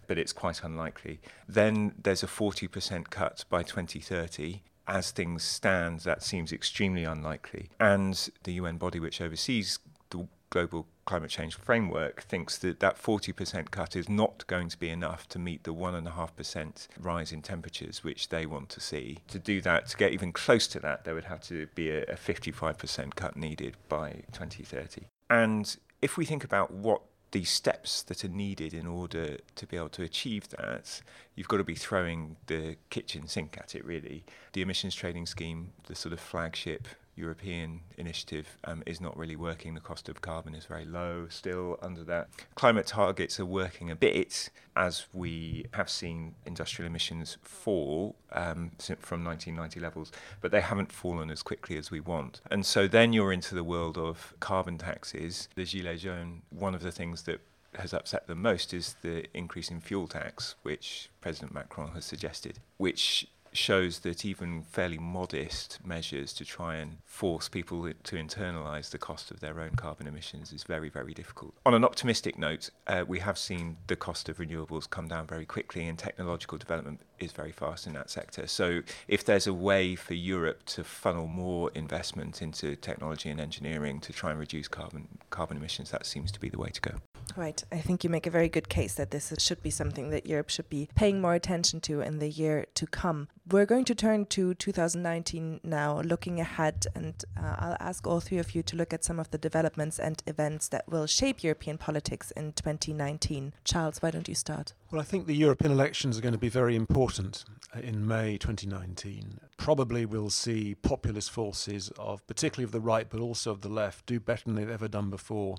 but 0.10 0.18
it's 0.18 0.34
quite 0.34 0.64
unlikely. 0.64 1.22
Then 1.48 1.94
there's 2.02 2.24
a 2.24 2.28
40% 2.28 3.12
cut 3.12 3.46
by 3.48 3.62
2030. 3.62 4.64
As 4.88 5.12
things 5.12 5.44
stand, 5.44 6.00
that 6.00 6.24
seems 6.24 6.52
extremely 6.52 7.04
unlikely. 7.04 7.70
And 7.80 8.30
the 8.44 8.54
UN 8.54 8.78
body 8.78 9.00
which 9.00 9.22
oversees 9.22 9.78
the 10.10 10.28
global 10.50 10.88
climate 11.06 11.30
change 11.30 11.54
framework 11.54 12.24
thinks 12.24 12.58
that 12.58 12.80
that 12.80 13.00
40% 13.00 13.70
cut 13.70 13.96
is 13.96 14.10
not 14.10 14.48
going 14.48 14.70
to 14.70 14.80
be 14.80 14.90
enough 14.90 15.30
to 15.30 15.38
meet 15.38 15.64
the 15.64 15.76
1.5% 15.76 16.88
rise 17.00 17.32
in 17.32 17.44
temperatures 17.44 18.04
which 18.04 18.30
they 18.30 18.48
want 18.48 18.70
to 18.70 18.80
see. 18.80 19.20
To 19.28 19.38
do 19.38 19.62
that, 19.62 19.90
to 19.90 19.98
get 19.98 20.12
even 20.12 20.32
close 20.32 20.66
to 20.70 20.80
that, 20.80 21.04
there 21.04 21.14
would 21.14 21.26
have 21.26 21.42
to 21.42 21.68
be 21.76 21.92
a, 21.92 22.02
a 22.06 22.16
55% 22.16 23.14
cut 23.14 23.38
needed 23.38 23.78
by 23.88 24.24
2030. 24.32 25.04
And 25.30 25.78
if 26.02 26.18
we 26.18 26.26
think 26.26 26.44
about 26.44 26.72
what 26.72 27.02
these 27.32 27.50
steps 27.50 28.02
that 28.04 28.24
are 28.24 28.30
needed 28.30 28.74
in 28.74 28.88
order 28.88 29.38
to 29.56 29.68
be 29.68 29.78
able 29.78 29.90
to 29.90 30.04
achieve 30.04 30.50
that, 30.50 31.02
you've 31.36 31.48
got 31.48 31.58
to 31.58 31.64
be 31.64 31.76
throwing 31.76 32.36
the 32.48 32.76
kitchen 32.90 33.28
sink 33.28 33.58
at 33.58 33.76
it, 33.76 33.86
really. 33.86 34.24
The 34.54 34.62
emissions 34.62 34.96
trading 34.96 35.26
scheme, 35.26 35.72
the 35.88 35.96
sort 35.96 36.14
of 36.14 36.20
flagship 36.20 36.88
European 37.20 37.82
initiative 37.98 38.58
um, 38.64 38.82
is 38.86 39.00
not 39.00 39.16
really 39.18 39.36
working. 39.36 39.76
The 39.76 39.82
cost 39.82 40.10
of 40.10 40.22
carbon 40.22 40.56
is 40.56 40.66
very 40.66 40.86
low 40.86 41.28
still 41.30 41.78
under 41.82 42.04
that. 42.06 42.30
Climate 42.56 42.88
targets 42.88 43.40
are 43.40 43.46
working 43.46 43.92
a 43.92 43.96
bit 43.96 44.50
as 44.76 45.06
we 45.14 45.66
have 45.74 45.90
seen 45.90 46.36
industrial 46.46 46.88
emissions 46.90 47.38
fall 47.44 48.16
um, 48.32 48.72
from 49.00 49.24
1990 49.24 49.80
levels, 49.80 50.12
but 50.42 50.52
they 50.52 50.62
haven't 50.62 50.92
fallen 50.92 51.30
as 51.30 51.44
quickly 51.44 51.78
as 51.78 51.92
we 51.92 52.00
want. 52.00 52.42
And 52.50 52.66
so 52.66 52.88
then 52.88 53.14
you're 53.14 53.34
into 53.34 53.54
the 53.54 53.64
world 53.64 53.98
of 53.98 54.34
carbon 54.40 54.78
taxes. 54.78 55.50
The 55.56 55.64
Gilets 55.64 56.00
jaunes, 56.00 56.42
one 56.50 56.74
of 56.74 56.82
the 56.82 56.92
things 56.92 57.24
that 57.24 57.42
has 57.76 57.94
upset 57.94 58.28
them 58.28 58.42
most 58.42 58.74
is 58.74 58.96
the 59.02 59.26
increase 59.38 59.70
in 59.70 59.82
fuel 59.82 60.08
tax, 60.08 60.56
which 60.64 61.10
President 61.22 61.54
Macron 61.54 61.92
has 61.92 62.06
suggested, 62.06 62.60
which 62.78 63.28
shows 63.54 64.00
that 64.00 64.26
even 64.26 64.64
fairly 64.64 64.98
modest 64.98 65.80
measures 65.86 66.34
to 66.34 66.46
try 66.46 66.76
and 66.76 66.98
force 67.06 67.50
people 67.50 67.92
to 68.04 68.16
internalize 68.16 68.92
the 68.92 68.98
cost 68.98 69.32
of 69.32 69.40
their 69.40 69.60
own 69.60 69.72
carbon 69.76 70.08
emissions 70.08 70.54
is 70.54 70.64
very, 70.64 70.90
very 70.90 71.14
difficult. 71.14 71.54
On 71.66 71.74
an 71.74 71.84
optimistic 71.84 72.38
note, 72.38 72.70
uh, 72.88 73.04
we 73.08 73.20
have 73.20 73.38
seen 73.38 73.78
the 73.88 73.96
cost 73.96 74.30
of 74.30 74.38
renewables 74.38 74.90
come 74.90 75.08
down 75.08 75.28
very 75.28 75.46
quickly, 75.46 75.88
and 75.88 75.98
technological 75.98 76.58
development 76.58 77.02
is 77.20 77.32
very 77.32 77.52
fast 77.52 77.88
in 77.88 77.94
that 77.94 78.10
sector. 78.10 78.48
So, 78.48 78.82
if 79.08 79.26
there's 79.26 79.48
a 79.48 79.54
way 79.54 79.96
for 79.96 80.14
Europe 80.14 80.66
to 80.68 80.84
funnel 80.84 81.28
more 81.28 81.72
investment 81.76 82.42
into 82.42 82.76
technology 82.76 83.30
and 83.30 83.40
engineering 83.40 84.00
to 84.02 84.14
try 84.14 84.32
and 84.32 84.40
reduce 84.40 84.68
carbon 84.68 85.08
carbon 85.30 85.58
emissions, 85.58 85.92
that 85.92 86.06
seems 86.06 86.32
to 86.32 86.40
be 86.40 86.50
the 86.50 86.60
way 86.60 86.70
to 86.70 86.82
go. 86.82 86.96
Right. 87.36 87.64
I 87.72 87.80
think 87.80 88.04
you 88.04 88.10
make 88.10 88.28
a 88.28 88.32
very 88.32 88.50
good 88.50 88.70
case 88.70 88.96
that 88.96 89.12
this 89.12 89.34
should 89.40 89.62
be 89.62 89.70
something 89.70 90.10
that 90.10 90.26
Europe 90.26 90.50
should 90.50 90.70
be 90.70 90.90
paying 90.96 91.22
more 91.22 91.34
attention 91.34 91.80
to 91.82 92.02
in 92.02 92.20
the 92.20 92.30
year 92.30 92.66
to 92.76 92.88
come. 92.88 93.28
We're 93.50 93.66
going 93.66 93.86
to 93.86 93.96
turn 93.96 94.26
to 94.28 94.54
2019 94.54 95.62
now, 95.64 96.02
looking 96.02 96.40
ahead, 96.40 96.86
and 96.94 97.16
uh, 97.36 97.56
I'll 97.58 97.78
ask 97.80 98.06
all 98.06 98.20
three 98.20 98.38
of 98.38 98.54
you 98.54 98.62
to 98.64 98.76
look 98.76 98.94
at 98.94 99.04
some 99.04 99.20
of 99.20 99.32
the 99.32 99.38
developments 99.38 99.98
and 99.98 100.22
events 100.28 100.68
that 100.70 100.88
will 100.88 101.08
shape 101.08 101.44
European 101.44 101.78
politics 101.78 102.32
in 102.32 102.54
2019. 102.54 103.54
Charles, 103.64 104.02
why 104.02 104.12
don't 104.12 104.28
you 104.28 104.36
start? 104.36 104.74
Well, 104.92 105.02
I 105.02 105.04
think 105.04 105.26
the 105.26 105.36
European 105.36 105.72
elections 105.72 106.18
are 106.18 106.22
going 106.22 106.34
to 106.34 106.40
be 106.40 106.50
very 106.50 106.76
important 106.76 107.46
uh, 107.76 107.80
in 107.80 108.08
May 108.08 108.38
2019. 108.38 109.40
Probably 109.58 110.06
we'll 110.06 110.30
see 110.30 110.76
populist 110.76 111.32
forces 111.32 111.92
of, 111.98 112.26
particularly 112.28 112.66
of 112.66 112.72
the 112.72 112.80
right, 112.80 113.10
but 113.10 113.20
also 113.20 113.52
of 113.52 113.62
the 113.62 113.70
left, 113.70 114.06
do 114.06 114.20
better 114.20 114.44
than 114.46 114.56
they've 114.56 114.70
ever 114.70 114.88
done 114.88 115.10
before 115.10 115.58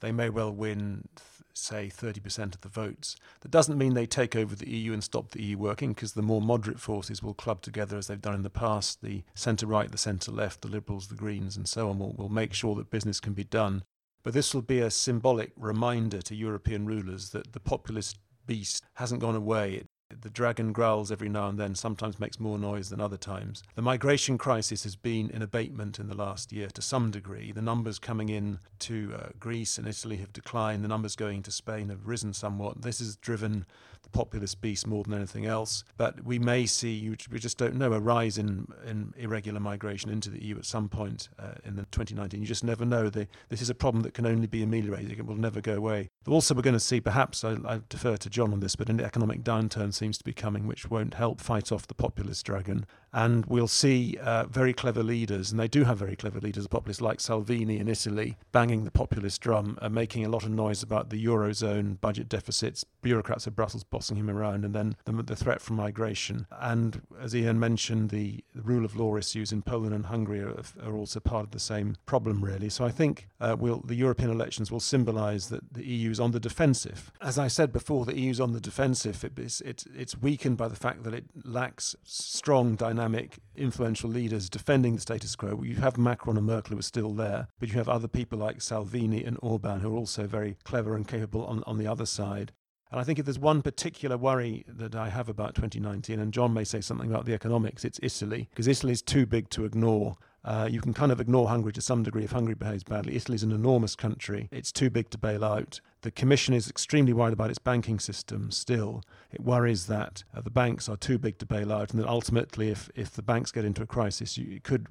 they 0.00 0.12
may 0.12 0.30
well 0.30 0.52
win, 0.52 1.08
say, 1.54 1.90
30% 1.94 2.54
of 2.54 2.60
the 2.60 2.68
votes. 2.68 3.16
That 3.40 3.50
doesn't 3.50 3.78
mean 3.78 3.94
they 3.94 4.06
take 4.06 4.36
over 4.36 4.54
the 4.54 4.70
EU 4.70 4.92
and 4.92 5.02
stop 5.02 5.30
the 5.30 5.42
EU 5.42 5.58
working, 5.58 5.92
because 5.92 6.12
the 6.12 6.22
more 6.22 6.40
moderate 6.40 6.80
forces 6.80 7.22
will 7.22 7.34
club 7.34 7.62
together 7.62 7.96
as 7.96 8.06
they've 8.06 8.20
done 8.20 8.34
in 8.34 8.42
the 8.42 8.50
past. 8.50 9.02
The 9.02 9.24
centre 9.34 9.66
right, 9.66 9.90
the 9.90 9.98
centre 9.98 10.32
left, 10.32 10.62
the 10.62 10.68
Liberals, 10.68 11.08
the 11.08 11.14
Greens, 11.14 11.56
and 11.56 11.68
so 11.68 11.90
on 11.90 11.98
will, 11.98 12.12
will 12.12 12.28
make 12.28 12.54
sure 12.54 12.74
that 12.76 12.90
business 12.90 13.20
can 13.20 13.32
be 13.32 13.44
done. 13.44 13.82
But 14.22 14.34
this 14.34 14.54
will 14.54 14.62
be 14.62 14.80
a 14.80 14.90
symbolic 14.90 15.52
reminder 15.56 16.20
to 16.22 16.34
European 16.34 16.86
rulers 16.86 17.30
that 17.30 17.52
the 17.52 17.60
populist 17.60 18.18
beast 18.46 18.84
hasn't 18.94 19.20
gone 19.20 19.36
away. 19.36 19.84
The 20.22 20.30
dragon 20.30 20.72
growls 20.72 21.12
every 21.12 21.28
now 21.28 21.48
and 21.48 21.58
then, 21.58 21.74
sometimes 21.74 22.18
makes 22.18 22.40
more 22.40 22.58
noise 22.58 22.88
than 22.88 22.98
other 23.00 23.18
times. 23.18 23.62
The 23.74 23.82
migration 23.82 24.38
crisis 24.38 24.84
has 24.84 24.96
been 24.96 25.28
in 25.28 25.42
abatement 25.42 25.98
in 25.98 26.08
the 26.08 26.14
last 26.14 26.50
year 26.50 26.68
to 26.68 26.80
some 26.80 27.10
degree. 27.10 27.52
The 27.52 27.60
numbers 27.60 27.98
coming 27.98 28.30
in 28.30 28.58
to 28.80 29.14
uh, 29.14 29.26
Greece 29.38 29.76
and 29.76 29.86
Italy 29.86 30.16
have 30.16 30.32
declined. 30.32 30.82
The 30.82 30.88
numbers 30.88 31.14
going 31.14 31.42
to 31.42 31.50
Spain 31.50 31.90
have 31.90 32.06
risen 32.06 32.32
somewhat. 32.32 32.80
This 32.80 33.00
has 33.00 33.16
driven 33.16 33.66
the 34.02 34.08
populist 34.10 34.60
beast 34.60 34.86
more 34.86 35.04
than 35.04 35.14
anything 35.14 35.46
else. 35.46 35.84
But 35.96 36.24
we 36.24 36.38
may 36.38 36.66
see, 36.66 37.14
we 37.30 37.38
just 37.38 37.58
don't 37.58 37.74
know, 37.74 37.92
a 37.92 38.00
rise 38.00 38.38
in, 38.38 38.66
in 38.86 39.12
irregular 39.16 39.60
migration 39.60 40.10
into 40.10 40.30
the 40.30 40.42
EU 40.42 40.56
at 40.56 40.64
some 40.64 40.88
point 40.88 41.28
uh, 41.38 41.52
in 41.64 41.76
the 41.76 41.82
2019. 41.90 42.40
You 42.40 42.46
just 42.46 42.64
never 42.64 42.84
know. 42.84 43.10
The, 43.10 43.28
this 43.48 43.60
is 43.60 43.70
a 43.70 43.74
problem 43.74 44.02
that 44.04 44.14
can 44.14 44.26
only 44.26 44.46
be 44.46 44.62
ameliorated. 44.62 45.18
It 45.18 45.26
will 45.26 45.36
never 45.36 45.60
go 45.60 45.74
away. 45.74 46.08
Also, 46.26 46.54
we're 46.54 46.62
going 46.62 46.74
to 46.74 46.80
see, 46.80 47.00
perhaps, 47.00 47.44
I, 47.44 47.56
I 47.66 47.80
defer 47.88 48.16
to 48.16 48.30
John 48.30 48.52
on 48.52 48.60
this, 48.60 48.76
but 48.76 48.88
an 48.88 49.00
economic 49.00 49.42
downturn 49.42 49.92
seems 49.98 50.16
to 50.18 50.24
be 50.24 50.32
coming, 50.32 50.66
which 50.66 50.88
won't 50.90 51.14
help 51.14 51.40
fight 51.40 51.72
off 51.72 51.86
the 51.86 51.94
populist 51.94 52.46
dragon. 52.46 52.86
And 53.12 53.46
we'll 53.46 53.68
see 53.68 54.18
uh, 54.22 54.44
very 54.46 54.72
clever 54.74 55.02
leaders, 55.02 55.50
and 55.50 55.58
they 55.58 55.68
do 55.68 55.84
have 55.84 55.98
very 55.98 56.14
clever 56.14 56.40
leaders, 56.40 56.66
populists 56.66 57.00
like 57.00 57.20
Salvini 57.20 57.78
in 57.78 57.88
Italy, 57.88 58.36
banging 58.52 58.84
the 58.84 58.90
populist 58.90 59.40
drum, 59.40 59.78
uh, 59.80 59.88
making 59.88 60.24
a 60.24 60.28
lot 60.28 60.44
of 60.44 60.50
noise 60.50 60.82
about 60.82 61.08
the 61.08 61.24
Eurozone 61.24 62.00
budget 62.00 62.28
deficits, 62.28 62.84
bureaucrats 63.00 63.46
at 63.46 63.56
Brussels 63.56 63.84
bossing 63.84 64.16
him 64.16 64.28
around, 64.28 64.64
and 64.64 64.74
then 64.74 64.94
the, 65.04 65.12
the 65.22 65.36
threat 65.36 65.60
from 65.60 65.76
migration. 65.76 66.46
And 66.60 67.00
as 67.20 67.34
Ian 67.34 67.58
mentioned, 67.58 68.10
the, 68.10 68.44
rule 68.54 68.84
of 68.84 68.96
law 68.96 69.16
issues 69.16 69.52
in 69.52 69.62
Poland 69.62 69.94
and 69.94 70.06
Hungary 70.06 70.40
are, 70.40 70.62
are 70.82 70.94
also 70.94 71.20
part 71.20 71.44
of 71.44 71.52
the 71.52 71.60
same 71.60 71.96
problem, 72.06 72.44
really. 72.44 72.68
So 72.68 72.84
I 72.84 72.90
think 72.90 73.28
uh, 73.40 73.56
we'll, 73.58 73.80
the 73.80 73.94
European 73.94 74.30
elections 74.30 74.70
will 74.70 74.80
symbolize 74.80 75.48
that 75.48 75.72
the 75.72 75.84
EU's 75.84 76.20
on 76.20 76.32
the 76.32 76.40
defensive. 76.40 77.12
As 77.22 77.38
I 77.38 77.48
said 77.48 77.72
before, 77.72 78.04
the 78.04 78.18
EU's 78.18 78.40
on 78.40 78.52
the 78.52 78.60
defensive. 78.60 79.24
It, 79.24 79.38
it's, 79.38 79.60
it, 79.62 79.84
it's 79.94 80.18
weakened 80.18 80.56
by 80.56 80.68
the 80.68 80.76
fact 80.76 81.04
that 81.04 81.14
it 81.14 81.24
lacks 81.44 81.96
strong 82.04 82.74
dynamic 82.74 83.38
influential 83.56 84.10
leaders 84.10 84.48
defending 84.48 84.94
the 84.94 85.00
status 85.00 85.34
quo. 85.36 85.62
You 85.62 85.76
have 85.76 85.98
Macron 85.98 86.36
and 86.36 86.46
Merkel 86.46 86.72
who 86.74 86.78
are 86.78 86.82
still 86.82 87.12
there, 87.12 87.48
but 87.58 87.68
you 87.68 87.74
have 87.76 87.88
other 87.88 88.08
people 88.08 88.38
like 88.38 88.60
Salvini 88.60 89.24
and 89.24 89.38
Orban 89.42 89.80
who 89.80 89.94
are 89.94 89.98
also 89.98 90.26
very 90.26 90.56
clever 90.64 90.94
and 90.94 91.06
capable 91.06 91.44
on, 91.46 91.62
on 91.66 91.78
the 91.78 91.86
other 91.86 92.06
side. 92.06 92.52
And 92.90 93.00
I 93.00 93.04
think 93.04 93.18
if 93.18 93.26
there's 93.26 93.38
one 93.38 93.60
particular 93.62 94.16
worry 94.16 94.64
that 94.66 94.94
I 94.94 95.10
have 95.10 95.28
about 95.28 95.54
2019, 95.54 96.18
and 96.18 96.32
John 96.32 96.54
may 96.54 96.64
say 96.64 96.80
something 96.80 97.10
about 97.10 97.26
the 97.26 97.34
economics, 97.34 97.84
it's 97.84 98.00
Italy, 98.02 98.48
because 98.50 98.66
Italy 98.66 98.92
is 98.92 99.02
too 99.02 99.26
big 99.26 99.50
to 99.50 99.64
ignore. 99.64 100.16
Uh, 100.44 100.66
you 100.70 100.80
can 100.80 100.94
kind 100.94 101.12
of 101.12 101.20
ignore 101.20 101.48
Hungary 101.48 101.72
to 101.72 101.82
some 101.82 102.02
degree 102.02 102.24
if 102.24 102.32
Hungary 102.32 102.54
behaves 102.54 102.84
badly. 102.84 103.16
Italy 103.16 103.36
is 103.36 103.42
an 103.42 103.52
enormous 103.52 103.94
country. 103.94 104.48
It's 104.50 104.72
too 104.72 104.88
big 104.88 105.10
to 105.10 105.18
bail 105.18 105.44
out. 105.44 105.80
The 106.00 106.10
Commission 106.10 106.54
is 106.54 106.70
extremely 106.70 107.12
worried 107.12 107.34
about 107.34 107.50
its 107.50 107.58
banking 107.58 107.98
system 107.98 108.50
still. 108.50 109.02
It 109.30 109.42
worries 109.42 109.86
that 109.86 110.24
uh, 110.34 110.40
the 110.40 110.50
banks 110.50 110.88
are 110.88 110.96
too 110.96 111.18
big 111.18 111.38
to 111.38 111.46
bail 111.46 111.70
out, 111.70 111.90
and 111.90 112.00
that 112.00 112.08
ultimately, 112.08 112.70
if, 112.70 112.88
if 112.94 113.10
the 113.10 113.22
banks 113.22 113.50
get 113.52 113.64
into 113.64 113.82
a 113.82 113.86
crisis, 113.86 114.38
you, 114.38 114.56
it 114.56 114.64
could 114.64 114.86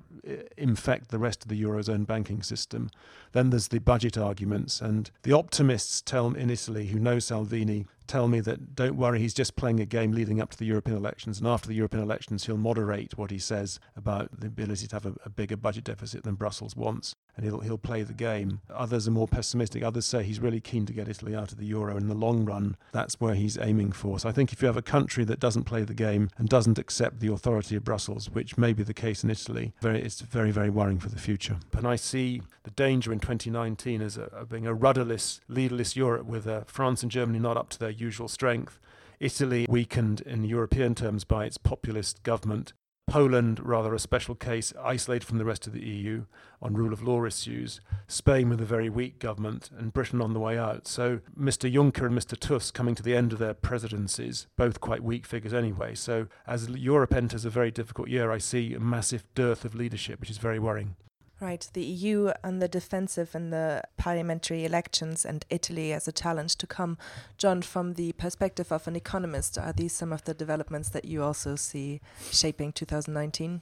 infect 0.57 1.09
the 1.09 1.19
rest 1.19 1.43
of 1.43 1.49
the 1.49 1.61
Eurozone 1.61 2.05
banking 2.05 2.41
system. 2.43 2.89
Then 3.31 3.49
there's 3.49 3.69
the 3.69 3.79
budget 3.79 4.17
arguments, 4.17 4.81
and 4.81 5.09
the 5.23 5.33
optimists 5.33 6.01
tell 6.01 6.33
in 6.33 6.49
Italy, 6.49 6.87
who 6.87 6.99
know 6.99 7.19
Salvini, 7.19 7.85
tell 8.07 8.27
me 8.27 8.39
that 8.39 8.75
don't 8.75 8.95
worry, 8.95 9.19
he's 9.19 9.33
just 9.33 9.55
playing 9.55 9.79
a 9.79 9.85
game 9.85 10.11
leading 10.11 10.41
up 10.41 10.49
to 10.51 10.57
the 10.57 10.65
European 10.65 10.97
elections. 10.97 11.39
And 11.39 11.47
after 11.47 11.67
the 11.67 11.75
European 11.75 12.01
elections, 12.01 12.45
he'll 12.45 12.57
moderate 12.57 13.17
what 13.17 13.31
he 13.31 13.39
says 13.39 13.79
about 13.95 14.39
the 14.39 14.47
ability 14.47 14.87
to 14.87 14.95
have 14.95 15.05
a, 15.05 15.13
a 15.25 15.29
bigger 15.29 15.57
budget 15.57 15.83
deficit 15.83 16.23
than 16.23 16.35
Brussels 16.35 16.75
wants 16.75 17.15
and 17.37 17.45
he'll 17.45 17.59
he'll 17.59 17.77
play 17.77 18.03
the 18.03 18.13
game. 18.13 18.59
Others 18.69 19.07
are 19.07 19.11
more 19.11 19.27
pessimistic. 19.27 19.83
Others 19.83 20.05
say 20.05 20.23
he's 20.23 20.39
really 20.39 20.59
keen 20.59 20.85
to 20.87 20.93
get 20.93 21.07
Italy 21.07 21.35
out 21.35 21.51
of 21.51 21.59
the 21.59 21.65
euro. 21.65 21.95
In 21.95 22.07
the 22.07 22.15
long 22.15 22.43
run, 22.43 22.75
that's 22.91 23.21
where 23.21 23.35
he's 23.35 23.57
aiming 23.59 23.91
for. 23.91 24.19
So 24.19 24.27
I 24.27 24.31
think 24.31 24.51
if 24.51 24.61
you 24.61 24.65
have 24.65 24.75
a 24.75 24.81
country 24.81 25.23
that 25.25 25.39
doesn't 25.39 25.63
play 25.63 25.83
the 25.83 25.93
game 25.93 26.29
and 26.37 26.49
doesn't 26.49 26.79
accept 26.79 27.19
the 27.19 27.31
authority 27.31 27.75
of 27.75 27.83
Brussels, 27.83 28.29
which 28.31 28.57
may 28.57 28.73
be 28.73 28.83
the 28.83 28.93
case 28.93 29.23
in 29.23 29.29
Italy, 29.29 29.73
very, 29.81 30.01
it's 30.07 30.21
very 30.21 30.51
very 30.51 30.69
worrying 30.69 30.99
for 30.99 31.09
the 31.09 31.19
future. 31.19 31.57
And 31.73 31.85
I 31.85 31.97
see 31.97 32.41
the 32.63 32.71
danger 32.71 33.11
in 33.11 33.19
2019 33.19 34.01
as 34.01 34.17
a, 34.17 34.45
being 34.49 34.65
a 34.65 34.73
rudderless, 34.73 35.41
leaderless 35.47 35.95
Europe 35.95 36.25
with 36.25 36.47
uh, 36.47 36.61
France 36.65 37.03
and 37.03 37.11
Germany 37.11 37.39
not 37.39 37.57
up 37.57 37.69
to 37.69 37.79
their 37.79 37.89
usual 37.89 38.27
strength. 38.27 38.79
Italy 39.19 39.65
weakened 39.69 40.21
in 40.21 40.43
European 40.43 40.95
terms 40.95 41.23
by 41.23 41.45
its 41.45 41.57
populist 41.57 42.23
government 42.23 42.73
Poland, 43.07 43.65
rather 43.65 43.95
a 43.95 43.99
special 43.99 44.35
case, 44.35 44.73
isolated 44.83 45.25
from 45.25 45.37
the 45.37 45.45
rest 45.45 45.65
of 45.65 45.71
the 45.71 45.79
EU 45.79 46.25
on 46.61 46.73
rule 46.73 46.91
of 46.91 47.01
law 47.01 47.23
issues, 47.23 47.79
Spain 48.07 48.49
with 48.49 48.59
a 48.59 48.65
very 48.65 48.89
weak 48.89 49.17
government, 49.17 49.69
and 49.77 49.93
Britain 49.93 50.21
on 50.21 50.33
the 50.33 50.41
way 50.41 50.57
out. 50.57 50.87
So 50.87 51.21
Mr. 51.39 51.71
Juncker 51.71 52.07
and 52.07 52.17
Mr. 52.17 52.37
Tusk 52.37 52.73
coming 52.73 52.95
to 52.95 53.03
the 53.03 53.15
end 53.15 53.31
of 53.31 53.39
their 53.39 53.53
presidencies, 53.53 54.47
both 54.57 54.81
quite 54.81 55.03
weak 55.03 55.25
figures 55.25 55.53
anyway. 55.53 55.95
So 55.95 56.27
as 56.45 56.67
Europe 56.69 57.13
enters 57.13 57.45
a 57.45 57.49
very 57.49 57.71
difficult 57.71 58.09
year, 58.09 58.29
I 58.29 58.39
see 58.39 58.73
a 58.73 58.79
massive 58.79 59.23
dearth 59.35 59.63
of 59.63 59.73
leadership, 59.73 60.19
which 60.19 60.29
is 60.29 60.37
very 60.37 60.59
worrying. 60.59 60.97
Right, 61.39 61.69
the 61.73 61.83
EU 61.83 62.31
on 62.43 62.57
the 62.59 62.67
defensive 62.67 63.35
in 63.35 63.51
the 63.51 63.83
parliamentary 63.95 64.65
elections 64.65 65.23
and 65.23 65.45
Italy 65.51 65.93
as 65.93 66.07
a 66.07 66.11
challenge 66.11 66.55
to 66.55 66.65
come. 66.65 66.97
John, 67.37 67.61
from 67.61 67.93
the 67.93 68.13
perspective 68.13 68.71
of 68.71 68.87
an 68.87 68.95
economist, 68.95 69.55
are 69.55 69.71
these 69.71 69.93
some 69.93 70.11
of 70.11 70.23
the 70.23 70.33
developments 70.33 70.89
that 70.89 71.05
you 71.05 71.21
also 71.21 71.55
see 71.55 72.01
shaping 72.31 72.71
2019? 72.71 73.61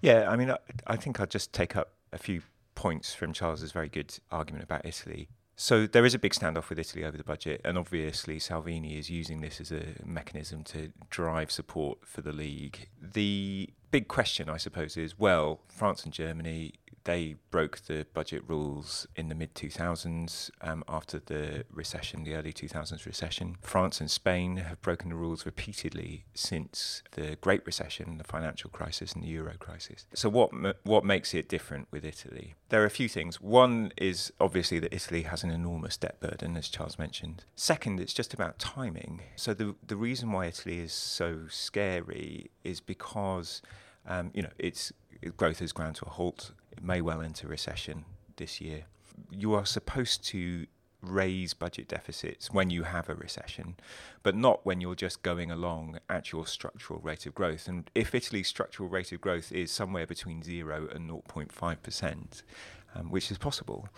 Yeah, 0.00 0.30
I 0.30 0.36
mean, 0.36 0.52
I, 0.52 0.58
I 0.86 0.94
think 0.94 1.18
I'll 1.18 1.26
just 1.26 1.52
take 1.52 1.74
up 1.74 1.90
a 2.12 2.18
few 2.18 2.42
points 2.76 3.14
from 3.14 3.32
Charles's 3.32 3.72
very 3.72 3.88
good 3.88 4.16
argument 4.30 4.62
about 4.62 4.86
Italy. 4.86 5.28
So 5.56 5.88
there 5.88 6.06
is 6.06 6.14
a 6.14 6.20
big 6.20 6.34
standoff 6.34 6.68
with 6.68 6.78
Italy 6.78 7.04
over 7.04 7.16
the 7.16 7.24
budget, 7.24 7.60
and 7.64 7.76
obviously 7.76 8.38
Salvini 8.38 8.96
is 8.96 9.10
using 9.10 9.40
this 9.40 9.60
as 9.60 9.72
a 9.72 9.82
mechanism 10.04 10.62
to 10.64 10.92
drive 11.10 11.50
support 11.50 11.98
for 12.04 12.20
the 12.20 12.30
League. 12.30 12.88
The 13.02 13.70
big 13.90 14.06
question, 14.06 14.48
I 14.48 14.56
suppose, 14.56 14.96
is 14.96 15.18
well, 15.18 15.58
France 15.66 16.04
and 16.04 16.12
Germany 16.12 16.74
they 17.08 17.36
broke 17.50 17.78
the 17.86 18.06
budget 18.12 18.42
rules 18.46 19.08
in 19.16 19.30
the 19.30 19.34
mid 19.34 19.54
2000s 19.54 20.50
um, 20.60 20.84
after 20.86 21.18
the 21.18 21.64
recession, 21.72 22.22
the 22.22 22.34
early 22.34 22.52
2000s 22.52 23.06
recession. 23.06 23.56
France 23.62 23.98
and 23.98 24.10
Spain 24.10 24.58
have 24.58 24.78
broken 24.82 25.08
the 25.08 25.14
rules 25.14 25.46
repeatedly 25.46 26.26
since 26.34 27.02
the 27.12 27.38
Great 27.40 27.64
Recession, 27.64 28.18
the 28.18 28.24
financial 28.24 28.68
crisis, 28.68 29.14
and 29.14 29.24
the 29.24 29.28
Euro 29.28 29.54
crisis. 29.58 30.04
So, 30.12 30.28
what, 30.28 30.50
what 30.84 31.02
makes 31.02 31.32
it 31.32 31.48
different 31.48 31.88
with 31.90 32.04
Italy? 32.04 32.56
There 32.68 32.82
are 32.82 32.86
a 32.86 32.90
few 32.90 33.08
things. 33.08 33.40
One 33.40 33.90
is 33.96 34.30
obviously 34.38 34.78
that 34.80 34.94
Italy 34.94 35.22
has 35.22 35.42
an 35.42 35.50
enormous 35.50 35.96
debt 35.96 36.20
burden, 36.20 36.58
as 36.58 36.68
Charles 36.68 36.98
mentioned. 36.98 37.46
Second, 37.56 38.00
it's 38.00 38.12
just 38.12 38.34
about 38.34 38.58
timing. 38.58 39.22
So, 39.34 39.54
the, 39.54 39.76
the 39.86 39.96
reason 39.96 40.30
why 40.30 40.44
Italy 40.44 40.80
is 40.80 40.92
so 40.92 41.46
scary 41.48 42.50
is 42.64 42.80
because. 42.80 43.62
Um, 44.10 44.30
you 44.32 44.40
know, 44.42 44.48
its 44.58 44.90
growth 45.36 45.58
has 45.58 45.72
ground 45.72 45.96
to 45.96 46.06
a 46.06 46.08
halt 46.08 46.52
may 46.80 47.00
well 47.00 47.20
enter 47.20 47.46
recession 47.46 48.04
this 48.36 48.60
year. 48.60 48.84
You 49.30 49.54
are 49.54 49.66
supposed 49.66 50.24
to 50.26 50.66
raise 51.00 51.54
budget 51.54 51.88
deficits 51.88 52.50
when 52.52 52.70
you 52.70 52.82
have 52.82 53.08
a 53.08 53.14
recession, 53.14 53.76
but 54.22 54.34
not 54.34 54.64
when 54.66 54.80
you're 54.80 54.94
just 54.94 55.22
going 55.22 55.50
along 55.50 55.98
at 56.08 56.32
your 56.32 56.46
structural 56.46 57.00
rate 57.00 57.26
of 57.26 57.34
growth. 57.34 57.68
And 57.68 57.90
if 57.94 58.14
Italy's 58.14 58.48
structural 58.48 58.88
rate 58.88 59.12
of 59.12 59.20
growth 59.20 59.52
is 59.52 59.70
somewhere 59.70 60.06
between 60.06 60.42
0 60.42 60.88
and 60.92 61.08
0.5%, 61.08 62.42
um, 62.94 63.10
which 63.10 63.30
is 63.30 63.38
possible, 63.38 63.88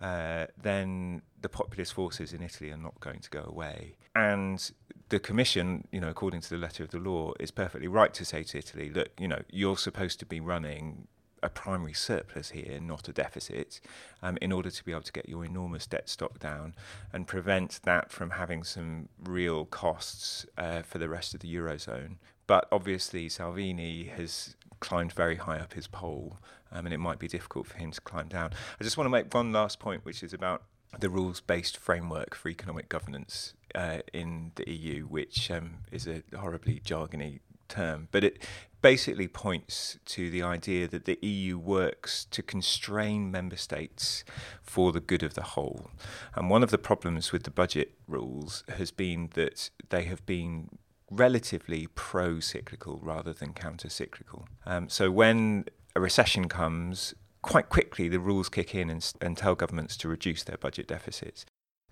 uh, 0.00 0.46
then 0.60 1.22
the 1.42 1.48
populist 1.48 1.92
forces 1.92 2.32
in 2.32 2.42
Italy 2.42 2.70
are 2.70 2.76
not 2.76 2.98
going 3.00 3.20
to 3.20 3.30
go 3.30 3.44
away. 3.46 3.96
And 4.14 4.70
the 5.08 5.20
Commission, 5.20 5.86
you 5.92 6.00
know, 6.00 6.08
according 6.08 6.40
to 6.42 6.50
the 6.50 6.56
letter 6.56 6.82
of 6.82 6.90
the 6.90 6.98
law, 6.98 7.32
is 7.40 7.50
perfectly 7.50 7.88
right 7.88 8.14
to 8.14 8.24
say 8.24 8.42
to 8.44 8.58
Italy, 8.58 8.90
look, 8.90 9.08
you 9.18 9.28
know, 9.28 9.42
you're 9.50 9.76
supposed 9.76 10.18
to 10.20 10.26
be 10.26 10.40
running 10.40 11.08
a 11.42 11.48
primary 11.48 11.92
surplus 11.92 12.50
here, 12.50 12.78
not 12.80 13.08
a 13.08 13.12
deficit, 13.12 13.80
um, 14.22 14.38
in 14.40 14.52
order 14.52 14.70
to 14.70 14.84
be 14.84 14.92
able 14.92 15.02
to 15.02 15.12
get 15.12 15.28
your 15.28 15.44
enormous 15.44 15.86
debt 15.86 16.08
stock 16.08 16.38
down 16.38 16.74
and 17.12 17.26
prevent 17.26 17.80
that 17.84 18.10
from 18.10 18.30
having 18.30 18.62
some 18.62 19.08
real 19.22 19.64
costs 19.64 20.46
uh, 20.58 20.82
for 20.82 20.98
the 20.98 21.08
rest 21.08 21.34
of 21.34 21.40
the 21.40 21.54
Eurozone. 21.54 22.16
But 22.46 22.66
obviously, 22.72 23.28
Salvini 23.28 24.04
has 24.04 24.56
climbed 24.80 25.12
very 25.12 25.36
high 25.36 25.58
up 25.58 25.74
his 25.74 25.86
pole, 25.86 26.38
um, 26.72 26.86
and 26.86 26.94
it 26.94 26.98
might 26.98 27.18
be 27.18 27.28
difficult 27.28 27.66
for 27.66 27.78
him 27.78 27.90
to 27.92 28.00
climb 28.00 28.28
down. 28.28 28.50
I 28.80 28.84
just 28.84 28.96
want 28.96 29.06
to 29.06 29.10
make 29.10 29.32
one 29.32 29.52
last 29.52 29.78
point, 29.78 30.04
which 30.04 30.22
is 30.22 30.32
about 30.32 30.64
the 30.98 31.08
rules 31.08 31.40
based 31.40 31.76
framework 31.76 32.34
for 32.34 32.48
economic 32.48 32.88
governance 32.88 33.54
uh, 33.74 33.98
in 34.12 34.52
the 34.56 34.68
EU, 34.68 35.04
which 35.04 35.50
um, 35.50 35.78
is 35.92 36.08
a 36.08 36.22
horribly 36.36 36.80
jargony 36.80 37.40
term, 37.68 38.08
but 38.10 38.24
it 38.24 38.42
basically 38.82 39.28
points 39.28 39.98
to 40.06 40.30
the 40.30 40.42
idea 40.42 40.88
that 40.88 41.04
the 41.04 41.18
EU 41.22 41.58
works 41.58 42.24
to 42.30 42.42
constrain 42.42 43.30
member 43.30 43.56
states 43.56 44.24
for 44.62 44.92
the 44.92 45.00
good 45.00 45.22
of 45.22 45.34
the 45.34 45.42
whole. 45.42 45.90
And 46.34 46.50
one 46.50 46.62
of 46.62 46.70
the 46.70 46.78
problems 46.78 47.32
with 47.32 47.42
the 47.42 47.50
budget 47.50 47.92
rules 48.06 48.64
has 48.68 48.90
been 48.90 49.30
that 49.34 49.70
they 49.90 50.04
have 50.04 50.24
been 50.26 50.78
relatively 51.10 51.88
pro 51.94 52.40
cyclical 52.40 53.00
rather 53.02 53.32
than 53.32 53.52
counter 53.52 53.90
cyclical. 53.90 54.48
Um, 54.64 54.88
so 54.88 55.10
when 55.10 55.66
a 55.94 56.00
recession 56.00 56.48
comes, 56.48 57.14
quite 57.42 57.68
quickly 57.68 58.08
the 58.08 58.20
rules 58.20 58.48
kick 58.48 58.74
in 58.74 58.90
and, 58.90 59.12
and 59.20 59.36
tell 59.36 59.54
governments 59.54 59.96
to 59.98 60.08
reduce 60.08 60.44
their 60.44 60.56
budget 60.56 60.86
deficits. 60.86 61.44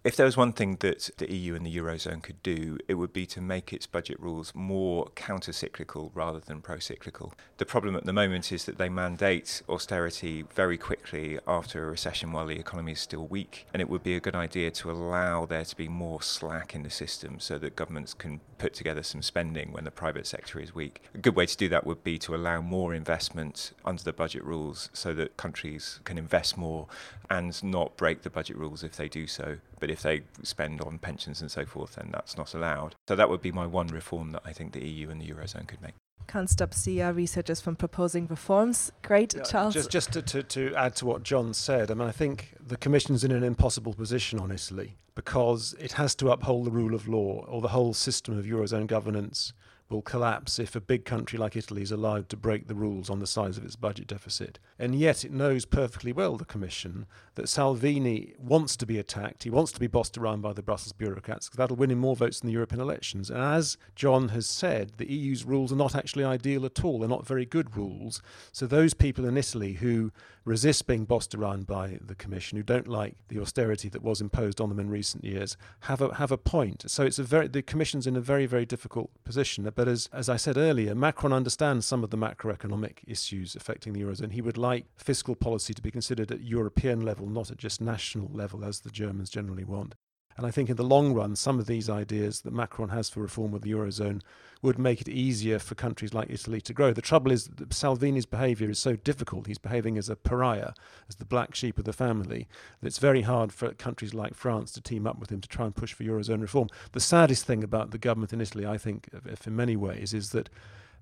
If 0.08 0.16
there 0.16 0.24
was 0.24 0.38
one 0.38 0.54
thing 0.54 0.76
that 0.76 1.10
the 1.18 1.30
EU 1.30 1.54
and 1.54 1.66
the 1.66 1.76
Eurozone 1.76 2.22
could 2.22 2.42
do, 2.42 2.78
it 2.88 2.94
would 2.94 3.12
be 3.12 3.26
to 3.26 3.42
make 3.42 3.74
its 3.74 3.86
budget 3.86 4.18
rules 4.18 4.54
more 4.54 5.10
counter 5.14 5.52
cyclical 5.52 6.10
rather 6.14 6.40
than 6.40 6.62
pro 6.62 6.78
cyclical. 6.78 7.34
The 7.58 7.66
problem 7.66 7.94
at 7.94 8.06
the 8.06 8.14
moment 8.14 8.50
is 8.50 8.64
that 8.64 8.78
they 8.78 8.88
mandate 8.88 9.60
austerity 9.68 10.46
very 10.54 10.78
quickly 10.78 11.38
after 11.46 11.84
a 11.86 11.90
recession 11.90 12.32
while 12.32 12.46
the 12.46 12.58
economy 12.58 12.92
is 12.92 13.00
still 13.00 13.26
weak, 13.26 13.66
and 13.74 13.82
it 13.82 13.90
would 13.90 14.02
be 14.02 14.16
a 14.16 14.20
good 14.20 14.34
idea 14.34 14.70
to 14.70 14.90
allow 14.90 15.44
there 15.44 15.66
to 15.66 15.76
be 15.76 15.88
more 15.88 16.22
slack 16.22 16.74
in 16.74 16.84
the 16.84 16.90
system 16.90 17.38
so 17.38 17.58
that 17.58 17.76
governments 17.76 18.14
can 18.14 18.40
put 18.56 18.72
together 18.72 19.02
some 19.02 19.20
spending 19.20 19.72
when 19.72 19.84
the 19.84 19.90
private 19.90 20.26
sector 20.26 20.58
is 20.58 20.74
weak. 20.74 21.02
A 21.14 21.18
good 21.18 21.36
way 21.36 21.44
to 21.44 21.56
do 21.58 21.68
that 21.68 21.86
would 21.86 22.02
be 22.02 22.16
to 22.20 22.34
allow 22.34 22.62
more 22.62 22.94
investment 22.94 23.72
under 23.84 24.02
the 24.02 24.14
budget 24.14 24.42
rules 24.42 24.88
so 24.94 25.12
that 25.12 25.36
countries 25.36 26.00
can 26.04 26.16
invest 26.16 26.56
more 26.56 26.86
and 27.28 27.62
not 27.62 27.98
break 27.98 28.22
the 28.22 28.30
budget 28.30 28.56
rules 28.56 28.82
if 28.82 28.96
they 28.96 29.06
do 29.06 29.26
so. 29.26 29.58
But 29.80 29.90
if 29.90 30.02
they 30.02 30.22
spend 30.42 30.80
on 30.80 30.98
pensions 30.98 31.40
and 31.40 31.50
so 31.50 31.64
forth, 31.64 31.96
then 31.96 32.10
that's 32.12 32.36
not 32.36 32.54
allowed. 32.54 32.94
So 33.08 33.16
that 33.16 33.28
would 33.28 33.42
be 33.42 33.52
my 33.52 33.66
one 33.66 33.88
reform 33.88 34.32
that 34.32 34.42
I 34.44 34.52
think 34.52 34.72
the 34.72 34.86
EU 34.86 35.10
and 35.10 35.20
the 35.20 35.28
Eurozone 35.28 35.66
could 35.66 35.82
make 35.82 35.94
can't 36.28 36.50
stop 36.50 36.74
CER 36.74 37.12
researchers 37.12 37.60
from 37.60 37.74
proposing 37.74 38.26
reforms. 38.28 38.92
Great, 39.02 39.34
yeah, 39.34 39.42
Charles. 39.42 39.74
Just, 39.74 39.90
just 39.90 40.12
to, 40.12 40.22
to, 40.22 40.42
to, 40.44 40.74
add 40.76 40.94
to 40.96 41.06
what 41.06 41.24
John 41.24 41.54
said, 41.54 41.90
I 41.90 41.94
mean, 41.94 42.06
I 42.06 42.12
think 42.12 42.54
the 42.60 42.76
Commission's 42.76 43.24
in 43.24 43.32
an 43.32 43.42
impossible 43.42 43.94
position 43.94 44.38
on 44.38 44.52
Italy 44.52 44.98
because 45.14 45.74
it 45.80 45.92
has 45.92 46.14
to 46.16 46.30
uphold 46.30 46.66
the 46.66 46.70
rule 46.70 46.94
of 46.94 47.08
law 47.08 47.44
or 47.48 47.60
the 47.60 47.68
whole 47.68 47.94
system 47.94 48.38
of 48.38 48.44
Eurozone 48.44 48.86
governance 48.86 49.52
will 49.90 50.02
collapse 50.02 50.58
if 50.58 50.76
a 50.76 50.80
big 50.80 51.04
country 51.04 51.38
like 51.38 51.56
Italy 51.56 51.82
is 51.82 51.92
allowed 51.92 52.28
to 52.28 52.36
break 52.36 52.66
the 52.66 52.74
rules 52.74 53.08
on 53.08 53.20
the 53.20 53.26
size 53.26 53.56
of 53.56 53.64
its 53.64 53.76
budget 53.76 54.06
deficit. 54.06 54.58
And 54.78 54.94
yet 54.94 55.24
it 55.24 55.32
knows 55.32 55.64
perfectly 55.64 56.12
well, 56.12 56.36
the 56.36 56.44
Commission, 56.44 57.06
that 57.36 57.48
Salvini 57.48 58.34
wants 58.38 58.76
to 58.76 58.86
be 58.86 58.98
attacked. 58.98 59.44
He 59.44 59.50
wants 59.50 59.72
to 59.72 59.80
be 59.80 59.86
bossed 59.86 60.18
around 60.18 60.42
by 60.42 60.52
the 60.52 60.62
Brussels 60.62 60.92
bureaucrats 60.92 61.46
because 61.46 61.56
that'll 61.56 61.76
win 61.76 61.90
him 61.90 61.98
more 61.98 62.16
votes 62.16 62.40
in 62.40 62.46
the 62.46 62.52
European 62.52 62.80
elections. 62.80 63.30
And 63.30 63.40
as 63.40 63.78
John 63.94 64.28
has 64.30 64.46
said, 64.46 64.92
the 64.98 65.10
EU's 65.10 65.44
rules 65.44 65.72
are 65.72 65.76
not 65.76 65.94
actually 65.94 66.24
ideal 66.24 66.66
at 66.66 66.84
all. 66.84 66.98
They're 66.98 67.08
not 67.08 67.26
very 67.26 67.46
good 67.46 67.76
rules. 67.76 68.20
So 68.52 68.66
those 68.66 68.94
people 68.94 69.24
in 69.24 69.36
Italy 69.36 69.74
who 69.74 70.12
resist 70.48 70.86
being 70.86 71.04
bossed 71.04 71.34
around 71.34 71.66
by 71.66 71.98
the 72.00 72.14
Commission, 72.14 72.56
who 72.56 72.62
don't 72.62 72.88
like 72.88 73.16
the 73.28 73.40
austerity 73.40 73.88
that 73.90 74.02
was 74.02 74.20
imposed 74.20 74.60
on 74.60 74.70
them 74.70 74.80
in 74.80 74.88
recent 74.88 75.22
years, 75.24 75.56
have 75.80 76.00
a 76.00 76.14
have 76.14 76.32
a 76.32 76.38
point. 76.38 76.84
So 76.90 77.04
it's 77.04 77.18
a 77.18 77.22
very 77.22 77.46
the 77.46 77.62
Commission's 77.62 78.06
in 78.06 78.16
a 78.16 78.20
very 78.20 78.46
very 78.46 78.66
difficult 78.66 79.10
position. 79.24 79.70
But 79.74 79.86
as 79.86 80.08
as 80.12 80.28
I 80.28 80.36
said 80.36 80.56
earlier, 80.56 80.94
Macron 80.94 81.32
understands 81.32 81.86
some 81.86 82.02
of 82.02 82.10
the 82.10 82.16
macroeconomic 82.16 82.98
issues 83.06 83.54
affecting 83.54 83.92
the 83.92 84.00
eurozone. 84.00 84.32
He 84.32 84.42
would 84.42 84.58
like 84.58 84.86
fiscal 84.96 85.36
policy 85.36 85.74
to 85.74 85.82
be 85.82 85.90
considered 85.90 86.32
at 86.32 86.40
European 86.40 87.02
level, 87.02 87.28
not 87.28 87.50
at 87.50 87.58
just 87.58 87.80
national 87.80 88.30
level, 88.32 88.64
as 88.64 88.80
the 88.80 88.90
Germans 88.90 89.30
generally 89.30 89.64
want. 89.64 89.94
And 90.38 90.46
I 90.46 90.52
think 90.52 90.70
in 90.70 90.76
the 90.76 90.84
long 90.84 91.12
run, 91.12 91.34
some 91.34 91.58
of 91.58 91.66
these 91.66 91.90
ideas 91.90 92.42
that 92.42 92.52
Macron 92.52 92.90
has 92.90 93.10
for 93.10 93.20
reform 93.20 93.54
of 93.54 93.62
the 93.62 93.72
Eurozone 93.72 94.22
would 94.62 94.78
make 94.78 95.00
it 95.00 95.08
easier 95.08 95.58
for 95.58 95.74
countries 95.74 96.14
like 96.14 96.30
Italy 96.30 96.60
to 96.60 96.72
grow. 96.72 96.92
The 96.92 97.02
trouble 97.02 97.32
is 97.32 97.48
that 97.56 97.74
Salvini's 97.74 98.24
behaviour 98.24 98.70
is 98.70 98.78
so 98.78 98.94
difficult. 98.94 99.48
He's 99.48 99.58
behaving 99.58 99.98
as 99.98 100.08
a 100.08 100.14
pariah, 100.14 100.74
as 101.08 101.16
the 101.16 101.24
black 101.24 101.56
sheep 101.56 101.76
of 101.76 101.84
the 101.84 101.92
family, 101.92 102.46
that 102.80 102.86
it's 102.86 102.98
very 102.98 103.22
hard 103.22 103.52
for 103.52 103.72
countries 103.74 104.14
like 104.14 104.34
France 104.34 104.70
to 104.72 104.80
team 104.80 105.08
up 105.08 105.18
with 105.18 105.30
him 105.30 105.40
to 105.40 105.48
try 105.48 105.64
and 105.64 105.74
push 105.74 105.92
for 105.92 106.04
Eurozone 106.04 106.40
reform. 106.40 106.68
The 106.92 107.00
saddest 107.00 107.44
thing 107.44 107.64
about 107.64 107.90
the 107.90 107.98
government 107.98 108.32
in 108.32 108.40
Italy, 108.40 108.64
I 108.64 108.78
think, 108.78 109.08
if 109.26 109.44
in 109.48 109.56
many 109.56 109.74
ways, 109.74 110.14
is 110.14 110.30
that 110.30 110.48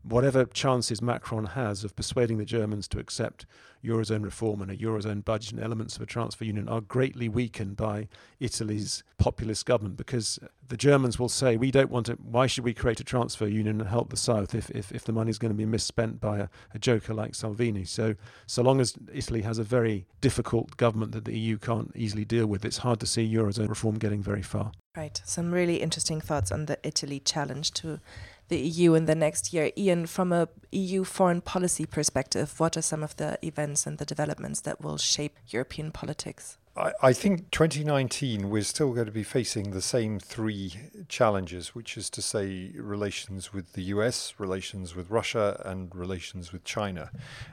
whatever 0.09 0.45
chances 0.45 1.03
Macron 1.03 1.47
has 1.47 1.85
of 1.85 1.97
persuading 1.97 2.39
the 2.39 2.45
Germans 2.45 2.87
to 2.89 2.99
accept 2.99 3.47
Eurozone 3.85 4.25
reform 4.25 4.63
and 4.63 4.71
a 4.71 4.77
Eurozone 4.77 5.25
budget 5.25 5.53
and 5.53 5.63
elements 5.63 5.97
of 5.97 6.03
a 6.03 6.07
transfer 6.07 6.45
union 6.45 6.69
are 6.69 6.81
greatly 6.81 7.29
weakened 7.29 7.77
by 7.77 8.09
Italy's 8.41 9.05
populist 9.19 9.67
government 9.67 9.97
because 9.97 10.39
the 10.69 10.77
Germans 10.77 11.19
will 11.19 11.29
say, 11.29 11.57
we 11.57 11.71
don't 11.71 11.91
want 11.91 12.07
to, 12.07 12.15
why 12.15 12.47
should 12.47 12.65
we 12.65 12.75
create 12.75 13.01
a 13.01 13.05
transfer 13.05 13.47
union 13.47 13.81
and 13.81 13.89
help 13.89 14.11
the 14.11 14.17
South 14.17 14.55
if, 14.55 14.71
if, 14.71 14.93
if 14.93 15.05
the 15.05 15.13
money 15.13 15.31
is 15.31 15.39
going 15.39 15.53
to 15.53 15.57
be 15.57 15.67
misspent 15.67 16.21
by 16.21 16.39
a, 16.39 16.49
a 16.75 16.79
joker 16.79 17.15
like 17.15 17.35
Salvini? 17.35 17.85
So, 17.85 18.15
so 18.47 18.63
long 18.63 18.81
as 18.81 18.95
Italy 19.13 19.43
has 19.43 19.59
a 19.59 19.65
very 19.65 20.07
difficult 20.21 20.77
government 20.77 21.13
that 21.13 21.25
the 21.25 21.39
EU 21.39 21.59
can't 21.59 21.93
easily 21.95 22.25
deal 22.25 22.47
with, 22.47 22.65
it's 22.65 22.79
hard 22.79 23.01
to 23.01 23.07
see 23.07 23.33
Eurozone 23.33 23.69
reform 23.69 23.99
getting 23.99 24.23
very 24.23 24.43
far. 24.43 24.73
Right. 24.97 25.21
Some 25.27 25.53
really 25.53 25.77
interesting 25.77 26.23
thoughts 26.23 26.51
on 26.51 26.67
the 26.67 26.79
Italy 26.83 27.21
challenge 27.21 27.73
to 27.73 28.01
the 28.49 28.59
EU 28.59 28.95
in 28.95 29.07
the 29.07 29.15
next 29.15 29.53
year. 29.53 29.71
Ian, 29.77 30.07
from 30.07 30.33
a 30.33 30.49
EU 30.73 31.05
foreign 31.05 31.41
policy 31.41 31.87
perspective, 31.87 32.59
what 32.59 32.77
are 32.77 32.83
some 32.83 33.03
of 33.03 33.17
the 33.17 33.39
events 33.43 33.87
and 33.87 33.99
the 33.99 34.05
developments 34.05 34.61
that 34.63 34.81
will 34.81 34.99
shape 34.99 35.37
European 35.49 35.91
politics? 35.91 36.59
I, 37.03 37.15
think 37.15 37.51
2019 37.53 38.51
we're 38.51 38.63
still 38.63 38.93
going 38.93 39.07
to 39.07 39.13
be 39.13 39.23
facing 39.23 39.71
the 39.71 39.81
same 39.81 40.21
three 40.21 40.75
challenges, 41.09 41.75
which 41.75 41.97
is 41.97 42.11
to 42.11 42.21
say 42.21 42.71
relations 42.75 43.51
with 43.51 43.73
the 43.73 43.85
US, 43.85 44.35
relations 44.37 44.95
with 44.95 45.11
Russia, 45.11 45.61
and 45.65 45.95
relations 45.95 46.53
with 46.53 46.65
China. 46.65 47.11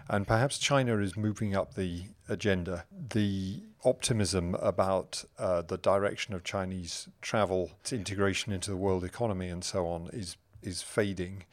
And 0.10 0.28
perhaps 0.28 0.58
China 0.58 0.98
is 0.98 1.16
moving 1.16 1.56
up 1.56 1.76
the 1.76 2.04
agenda. 2.28 2.84
The 2.92 3.64
optimism 3.86 4.56
about 4.56 5.24
uh, 5.40 5.62
the 5.62 5.78
direction 5.78 6.34
of 6.34 6.44
Chinese 6.44 7.08
travel, 7.22 7.72
its 7.80 7.94
integration 7.94 8.52
into 8.52 8.72
the 8.72 8.78
world 8.78 9.06
economy, 9.06 9.48
and 9.48 9.64
so 9.64 9.88
on 9.88 10.10
is 10.12 10.36
is 10.64 10.82
fading. 10.82 11.44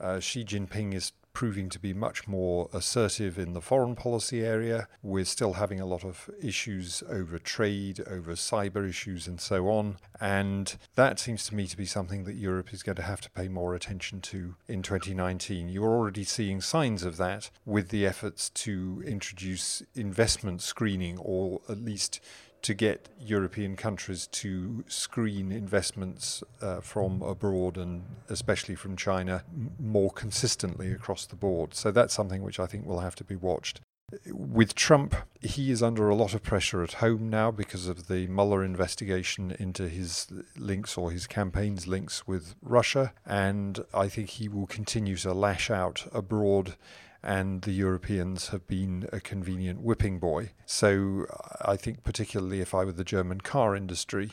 Uh, 0.00 0.20
Xi 0.20 0.44
Jinping 0.44 0.94
is 0.94 1.12
proving 1.34 1.68
to 1.68 1.80
be 1.80 1.92
much 1.92 2.26
more 2.26 2.70
assertive 2.72 3.38
in 3.38 3.52
the 3.52 3.60
foreign 3.60 3.96
policy 3.96 4.42
area. 4.42 4.88
We're 5.02 5.24
still 5.24 5.54
having 5.54 5.80
a 5.80 5.84
lot 5.84 6.04
of 6.04 6.30
issues 6.40 7.02
over 7.10 7.38
trade, 7.38 8.00
over 8.08 8.32
cyber 8.32 8.88
issues, 8.88 9.26
and 9.26 9.40
so 9.40 9.68
on. 9.68 9.96
And 10.20 10.76
that 10.94 11.18
seems 11.18 11.44
to 11.48 11.54
me 11.54 11.66
to 11.66 11.76
be 11.76 11.86
something 11.86 12.24
that 12.24 12.36
Europe 12.36 12.72
is 12.72 12.84
going 12.84 12.96
to 12.96 13.02
have 13.02 13.20
to 13.22 13.30
pay 13.30 13.48
more 13.48 13.74
attention 13.74 14.20
to 14.22 14.54
in 14.68 14.82
2019. 14.82 15.68
You're 15.68 15.84
already 15.84 16.24
seeing 16.24 16.60
signs 16.60 17.02
of 17.02 17.16
that 17.16 17.50
with 17.66 17.88
the 17.88 18.06
efforts 18.06 18.48
to 18.50 19.02
introduce 19.04 19.82
investment 19.94 20.62
screening 20.62 21.18
or 21.18 21.60
at 21.68 21.78
least 21.78 22.20
to 22.64 22.72
get 22.72 23.10
European 23.20 23.76
countries 23.76 24.26
to 24.26 24.84
screen 24.88 25.52
investments 25.52 26.42
uh, 26.62 26.80
from 26.80 27.20
abroad 27.20 27.76
and 27.76 28.02
especially 28.30 28.74
from 28.74 28.96
China 28.96 29.44
more 29.78 30.10
consistently 30.10 30.90
across 30.90 31.26
the 31.26 31.36
board. 31.36 31.74
So 31.74 31.90
that's 31.90 32.14
something 32.14 32.42
which 32.42 32.58
I 32.58 32.64
think 32.64 32.86
will 32.86 33.00
have 33.00 33.14
to 33.16 33.24
be 33.24 33.36
watched. 33.36 33.82
With 34.30 34.74
Trump, 34.74 35.14
he 35.42 35.70
is 35.70 35.82
under 35.82 36.08
a 36.08 36.14
lot 36.14 36.32
of 36.32 36.42
pressure 36.42 36.82
at 36.82 36.94
home 36.94 37.28
now 37.28 37.50
because 37.50 37.86
of 37.86 38.06
the 38.08 38.26
Mueller 38.28 38.64
investigation 38.64 39.54
into 39.58 39.88
his 39.88 40.28
links 40.56 40.96
or 40.96 41.10
his 41.10 41.26
campaign's 41.26 41.86
links 41.86 42.26
with 42.26 42.54
Russia. 42.62 43.12
And 43.26 43.84
I 43.92 44.08
think 44.08 44.30
he 44.30 44.48
will 44.48 44.66
continue 44.66 45.16
to 45.16 45.34
lash 45.34 45.70
out 45.70 46.06
abroad 46.14 46.76
and 47.24 47.62
the 47.62 47.72
Europeans 47.72 48.48
have 48.48 48.66
been 48.66 49.08
a 49.10 49.18
convenient 49.18 49.80
whipping 49.80 50.18
boy. 50.18 50.50
So 50.66 51.24
uh, 51.30 51.72
I 51.72 51.76
think, 51.76 52.04
particularly 52.04 52.60
if 52.60 52.74
I 52.74 52.84
were 52.84 52.92
the 52.92 53.02
German 53.02 53.40
car 53.40 53.74
industry, 53.74 54.32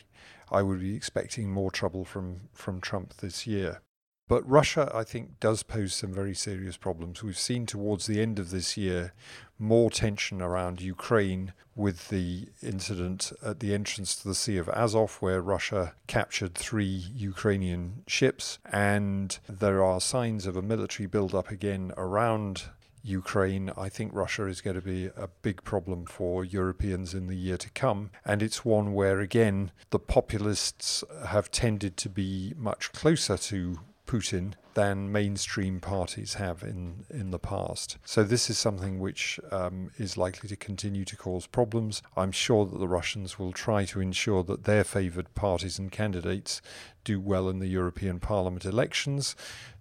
I 0.51 0.61
would 0.61 0.81
be 0.81 0.93
expecting 0.93 1.49
more 1.49 1.71
trouble 1.71 2.03
from, 2.03 2.49
from 2.53 2.81
Trump 2.81 3.15
this 3.17 3.47
year. 3.47 3.81
But 4.27 4.49
Russia, 4.49 4.91
I 4.93 5.03
think, 5.03 5.39
does 5.39 5.63
pose 5.63 5.93
some 5.93 6.13
very 6.13 6.35
serious 6.35 6.77
problems. 6.77 7.23
We've 7.23 7.37
seen 7.37 7.65
towards 7.65 8.07
the 8.07 8.21
end 8.21 8.39
of 8.39 8.49
this 8.49 8.77
year 8.77 9.13
more 9.57 9.89
tension 9.89 10.41
around 10.41 10.81
Ukraine 10.81 11.53
with 11.75 12.09
the 12.09 12.47
incident 12.61 13.31
at 13.43 13.59
the 13.59 13.73
entrance 13.73 14.15
to 14.15 14.27
the 14.27 14.35
Sea 14.35 14.57
of 14.57 14.69
Azov, 14.69 15.17
where 15.21 15.41
Russia 15.41 15.95
captured 16.07 16.55
three 16.55 17.05
Ukrainian 17.15 18.03
ships. 18.07 18.59
And 18.71 19.37
there 19.47 19.83
are 19.83 20.01
signs 20.01 20.45
of 20.45 20.57
a 20.57 20.61
military 20.61 21.07
build-up 21.07 21.49
again 21.51 21.93
around 21.95 22.63
Ukraine, 23.03 23.71
I 23.77 23.89
think 23.89 24.13
Russia 24.13 24.45
is 24.45 24.61
going 24.61 24.75
to 24.75 24.81
be 24.81 25.07
a 25.15 25.29
big 25.41 25.63
problem 25.63 26.05
for 26.05 26.45
Europeans 26.45 27.13
in 27.13 27.27
the 27.27 27.35
year 27.35 27.57
to 27.57 27.69
come. 27.71 28.11
And 28.25 28.41
it's 28.41 28.65
one 28.65 28.93
where, 28.93 29.19
again, 29.19 29.71
the 29.89 29.99
populists 29.99 31.03
have 31.27 31.51
tended 31.51 31.97
to 31.97 32.09
be 32.09 32.53
much 32.57 32.91
closer 32.91 33.37
to 33.37 33.79
Putin 34.11 34.53
than 34.73 35.11
mainstream 35.11 35.79
parties 35.79 36.35
have 36.35 36.63
in, 36.63 37.05
in 37.09 37.31
the 37.31 37.39
past. 37.39 37.97
So, 38.05 38.23
this 38.23 38.49
is 38.49 38.57
something 38.57 38.99
which 38.99 39.39
um, 39.51 39.91
is 39.97 40.17
likely 40.17 40.49
to 40.49 40.55
continue 40.55 41.05
to 41.05 41.15
cause 41.15 41.47
problems. 41.47 42.01
I'm 42.17 42.31
sure 42.31 42.65
that 42.65 42.77
the 42.77 42.87
Russians 42.87 43.39
will 43.39 43.53
try 43.53 43.85
to 43.85 44.01
ensure 44.01 44.43
that 44.43 44.65
their 44.65 44.83
favoured 44.83 45.33
parties 45.33 45.79
and 45.79 45.91
candidates 45.91 46.61
do 47.03 47.19
well 47.19 47.49
in 47.49 47.59
the 47.59 47.67
European 47.67 48.19
Parliament 48.19 48.65
elections 48.65 49.35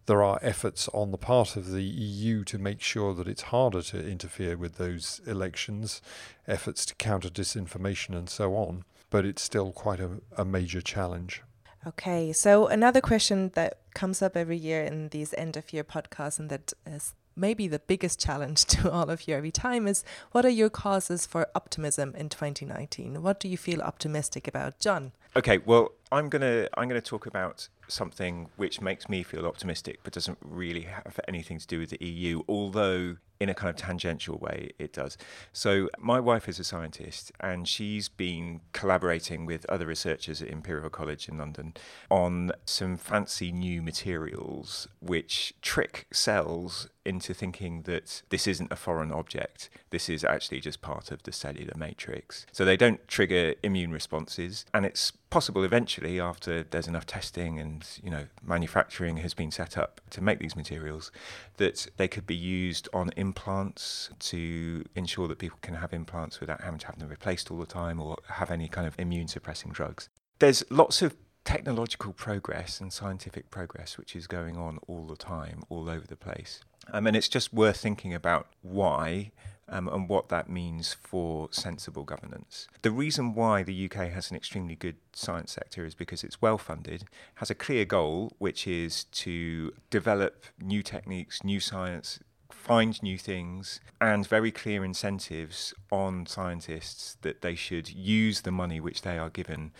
there 0.07 0.23
are 0.23 0.39
efforts 0.43 0.89
on 0.93 1.11
the 1.11 1.19
part 1.19 1.57
of 1.57 1.71
the 1.71 1.83
EU 1.83 2.45
to 2.45 2.59
make 2.59 2.81
sure 2.81 3.15
that 3.15 3.29
it's 3.29 3.43
harder 3.43 3.83
to 3.83 4.09
interfere 4.09 4.57
with 4.57 4.77
those 4.77 5.21
elections, 5.27 6.03
efforts 6.49 6.85
to 6.87 6.95
counter 6.97 7.29
disinformation 7.29 8.17
and 8.17 8.29
so 8.29 8.55
on, 8.57 8.85
but 9.11 9.25
it's 9.25 9.43
still 9.43 9.73
quite 9.73 10.01
a, 10.01 10.21
a 10.37 10.45
major 10.45 10.81
challenge. 10.81 11.43
Okay, 11.87 12.33
so 12.33 12.67
another 12.67 13.01
question 13.01 13.51
that 13.55 13.79
comes 13.95 14.21
up 14.21 14.37
every 14.37 14.57
year 14.57 14.83
in 14.83 15.09
these 15.09 15.33
end 15.39 15.57
of 15.57 15.73
year 15.73 15.85
podcasts, 15.85 16.39
and 16.39 16.51
that 16.51 16.73
is 16.87 17.15
maybe 17.37 17.67
the 17.69 17.79
biggest 17.79 18.21
challenge 18.21 18.65
to 18.67 18.91
all 18.91 19.09
of 19.11 19.27
you 19.27 19.35
every 19.35 19.51
time 19.51 19.89
is 19.89 20.05
what 20.33 20.45
are 20.45 20.51
your 20.51 20.71
causes 20.71 21.27
for 21.27 21.49
optimism 21.55 22.15
in 22.15 22.29
2019? 22.29 23.23
What 23.23 23.41
do 23.41 23.49
you 23.49 23.57
feel 23.57 23.81
optimistic 23.81 24.47
about, 24.47 24.79
John? 24.79 25.13
Okay, 25.37 25.59
well, 25.59 25.93
I'm 26.13 26.29
gonna 26.29 26.69
I'm 26.77 26.89
gonna 26.89 27.01
talk 27.01 27.27
about 27.27 27.69
something 27.93 28.49
which 28.57 28.81
makes 28.81 29.09
me 29.09 29.23
feel 29.23 29.47
optimistic, 29.47 30.01
but 30.03 30.13
doesn't 30.13 30.39
really 30.43 30.83
have 30.83 31.19
anything 31.29 31.59
to 31.59 31.67
do 31.67 31.79
with 31.79 31.91
the 31.91 32.05
EU. 32.05 32.43
Although 32.49 33.17
in 33.41 33.49
a 33.49 33.55
kind 33.55 33.71
of 33.71 33.77
tangential 33.77 34.37
way, 34.37 34.71
it 34.79 34.93
does. 34.93 35.17
So, 35.53 35.89
my 35.99 36.21
wife 36.21 36.47
is 36.49 36.59
a 36.59 36.65
scientist, 36.65 37.33
and 37.41 37.67
she's 37.67 38.09
been 38.09 38.61
collaborating 38.73 39.47
with 39.47 39.65
other 39.71 39.87
researchers 39.87 40.43
at 40.43 40.49
Imperial 40.49 40.91
College 40.91 41.27
in 41.27 41.39
London 41.39 41.73
on 42.11 42.53
some 42.67 42.99
fancy 42.99 43.51
new 43.51 43.81
materials 43.81 44.87
which 45.01 45.55
trick 45.63 46.07
cells 46.13 46.89
into 47.07 47.33
thinking 47.33 47.83
that 47.83 48.23
this 48.29 48.47
isn't 48.47 48.71
a 48.71 48.77
foreign 48.77 49.11
object. 49.11 49.71
This 49.89 50.11
is 50.11 50.23
actually 50.23 50.61
just 50.61 50.83
part 50.83 51.11
of 51.11 51.23
the 51.23 51.33
cellular 51.33 51.73
matrix. 51.77 52.45
So, 52.53 52.67
they 52.67 52.77
don't 52.77 53.09
trigger 53.09 53.55
immune 53.63 53.91
responses, 53.91 54.67
and 54.75 54.85
it's 54.85 55.13
possible 55.31 55.63
eventually 55.63 56.21
after 56.21 56.65
there's 56.65 56.89
enough 56.89 57.07
testing 57.07 57.59
and 57.61 57.87
you 58.03 58.11
know 58.11 58.27
manufacturing 58.43 59.19
has 59.19 59.33
been 59.33 59.51
set 59.51 59.79
up 59.79 60.01
to 60.11 60.21
make 60.21 60.41
these 60.41 60.57
materials 60.57 61.13
that 61.57 61.87
they 61.97 62.09
could 62.09 62.27
be 62.27 62.35
used 62.35 62.89
on 62.93 63.11
implants 63.31 64.11
to 64.19 64.85
ensure 64.95 65.27
that 65.29 65.39
people 65.39 65.59
can 65.63 65.75
have 65.75 65.93
implants 65.93 66.41
without 66.41 66.61
having 66.63 66.81
to 66.81 66.87
have 66.87 66.99
them 66.99 67.09
replaced 67.09 67.51
all 67.51 67.59
the 67.59 67.73
time 67.83 68.01
or 68.01 68.17
have 68.41 68.51
any 68.51 68.69
kind 68.69 68.87
of 68.87 68.95
immune 68.99 69.29
suppressing 69.29 69.71
drugs 69.73 70.09
there's 70.41 70.65
lots 70.71 71.03
of 71.03 71.17
technological 71.45 72.13
progress 72.13 72.81
and 72.81 72.93
scientific 72.93 73.51
progress 73.51 73.97
which 73.99 74.15
is 74.15 74.27
going 74.27 74.57
on 74.57 74.79
all 74.87 75.07
the 75.07 75.17
time 75.17 75.63
all 75.69 75.89
over 75.89 76.07
the 76.07 76.17
place 76.17 76.61
um, 76.93 77.07
and 77.07 77.17
it's 77.17 77.29
just 77.29 77.53
worth 77.53 77.79
thinking 77.79 78.13
about 78.13 78.49
why 78.63 79.31
um, 79.71 79.89
and 79.89 80.09
what 80.09 80.29
that 80.29 80.51
means 80.51 80.95
for 80.95 81.49
sensible 81.53 82.03
governance. 82.03 82.67
The 82.83 82.91
reason 82.91 83.35
why 83.35 83.63
the 83.63 83.85
UK 83.85 84.11
has 84.11 84.31
an 84.31 84.37
extremely 84.37 84.75
good 84.75 84.97
science 85.13 85.53
sector 85.53 85.87
is 85.87 85.95
because 85.95 86.25
it's 86.25 86.43
well 86.43 86.59
funded, 86.59 87.05
has 87.37 87.51
a 87.51 87.55
clear 87.55 87.85
goal, 87.85 88.33
which 88.39 88.67
is 88.67 89.05
to 89.05 89.73
develop 89.89 90.45
new 90.61 90.83
techniques, 90.83 91.45
new 91.45 91.61
science, 91.61 92.19
find 92.53 93.03
new 93.03 93.19
things, 93.19 93.81
and 94.01 94.27
very 94.27 94.51
clear 94.51 94.85
incentives 94.85 95.75
on 95.91 96.27
scientists 96.27 97.17
that 97.23 97.43
they 97.43 97.55
should 97.55 97.91
use 97.91 98.43
the 98.43 98.51
money 98.51 98.81
which 98.81 99.03
they 99.03 99.19
are 99.19 99.31
given 99.31 99.73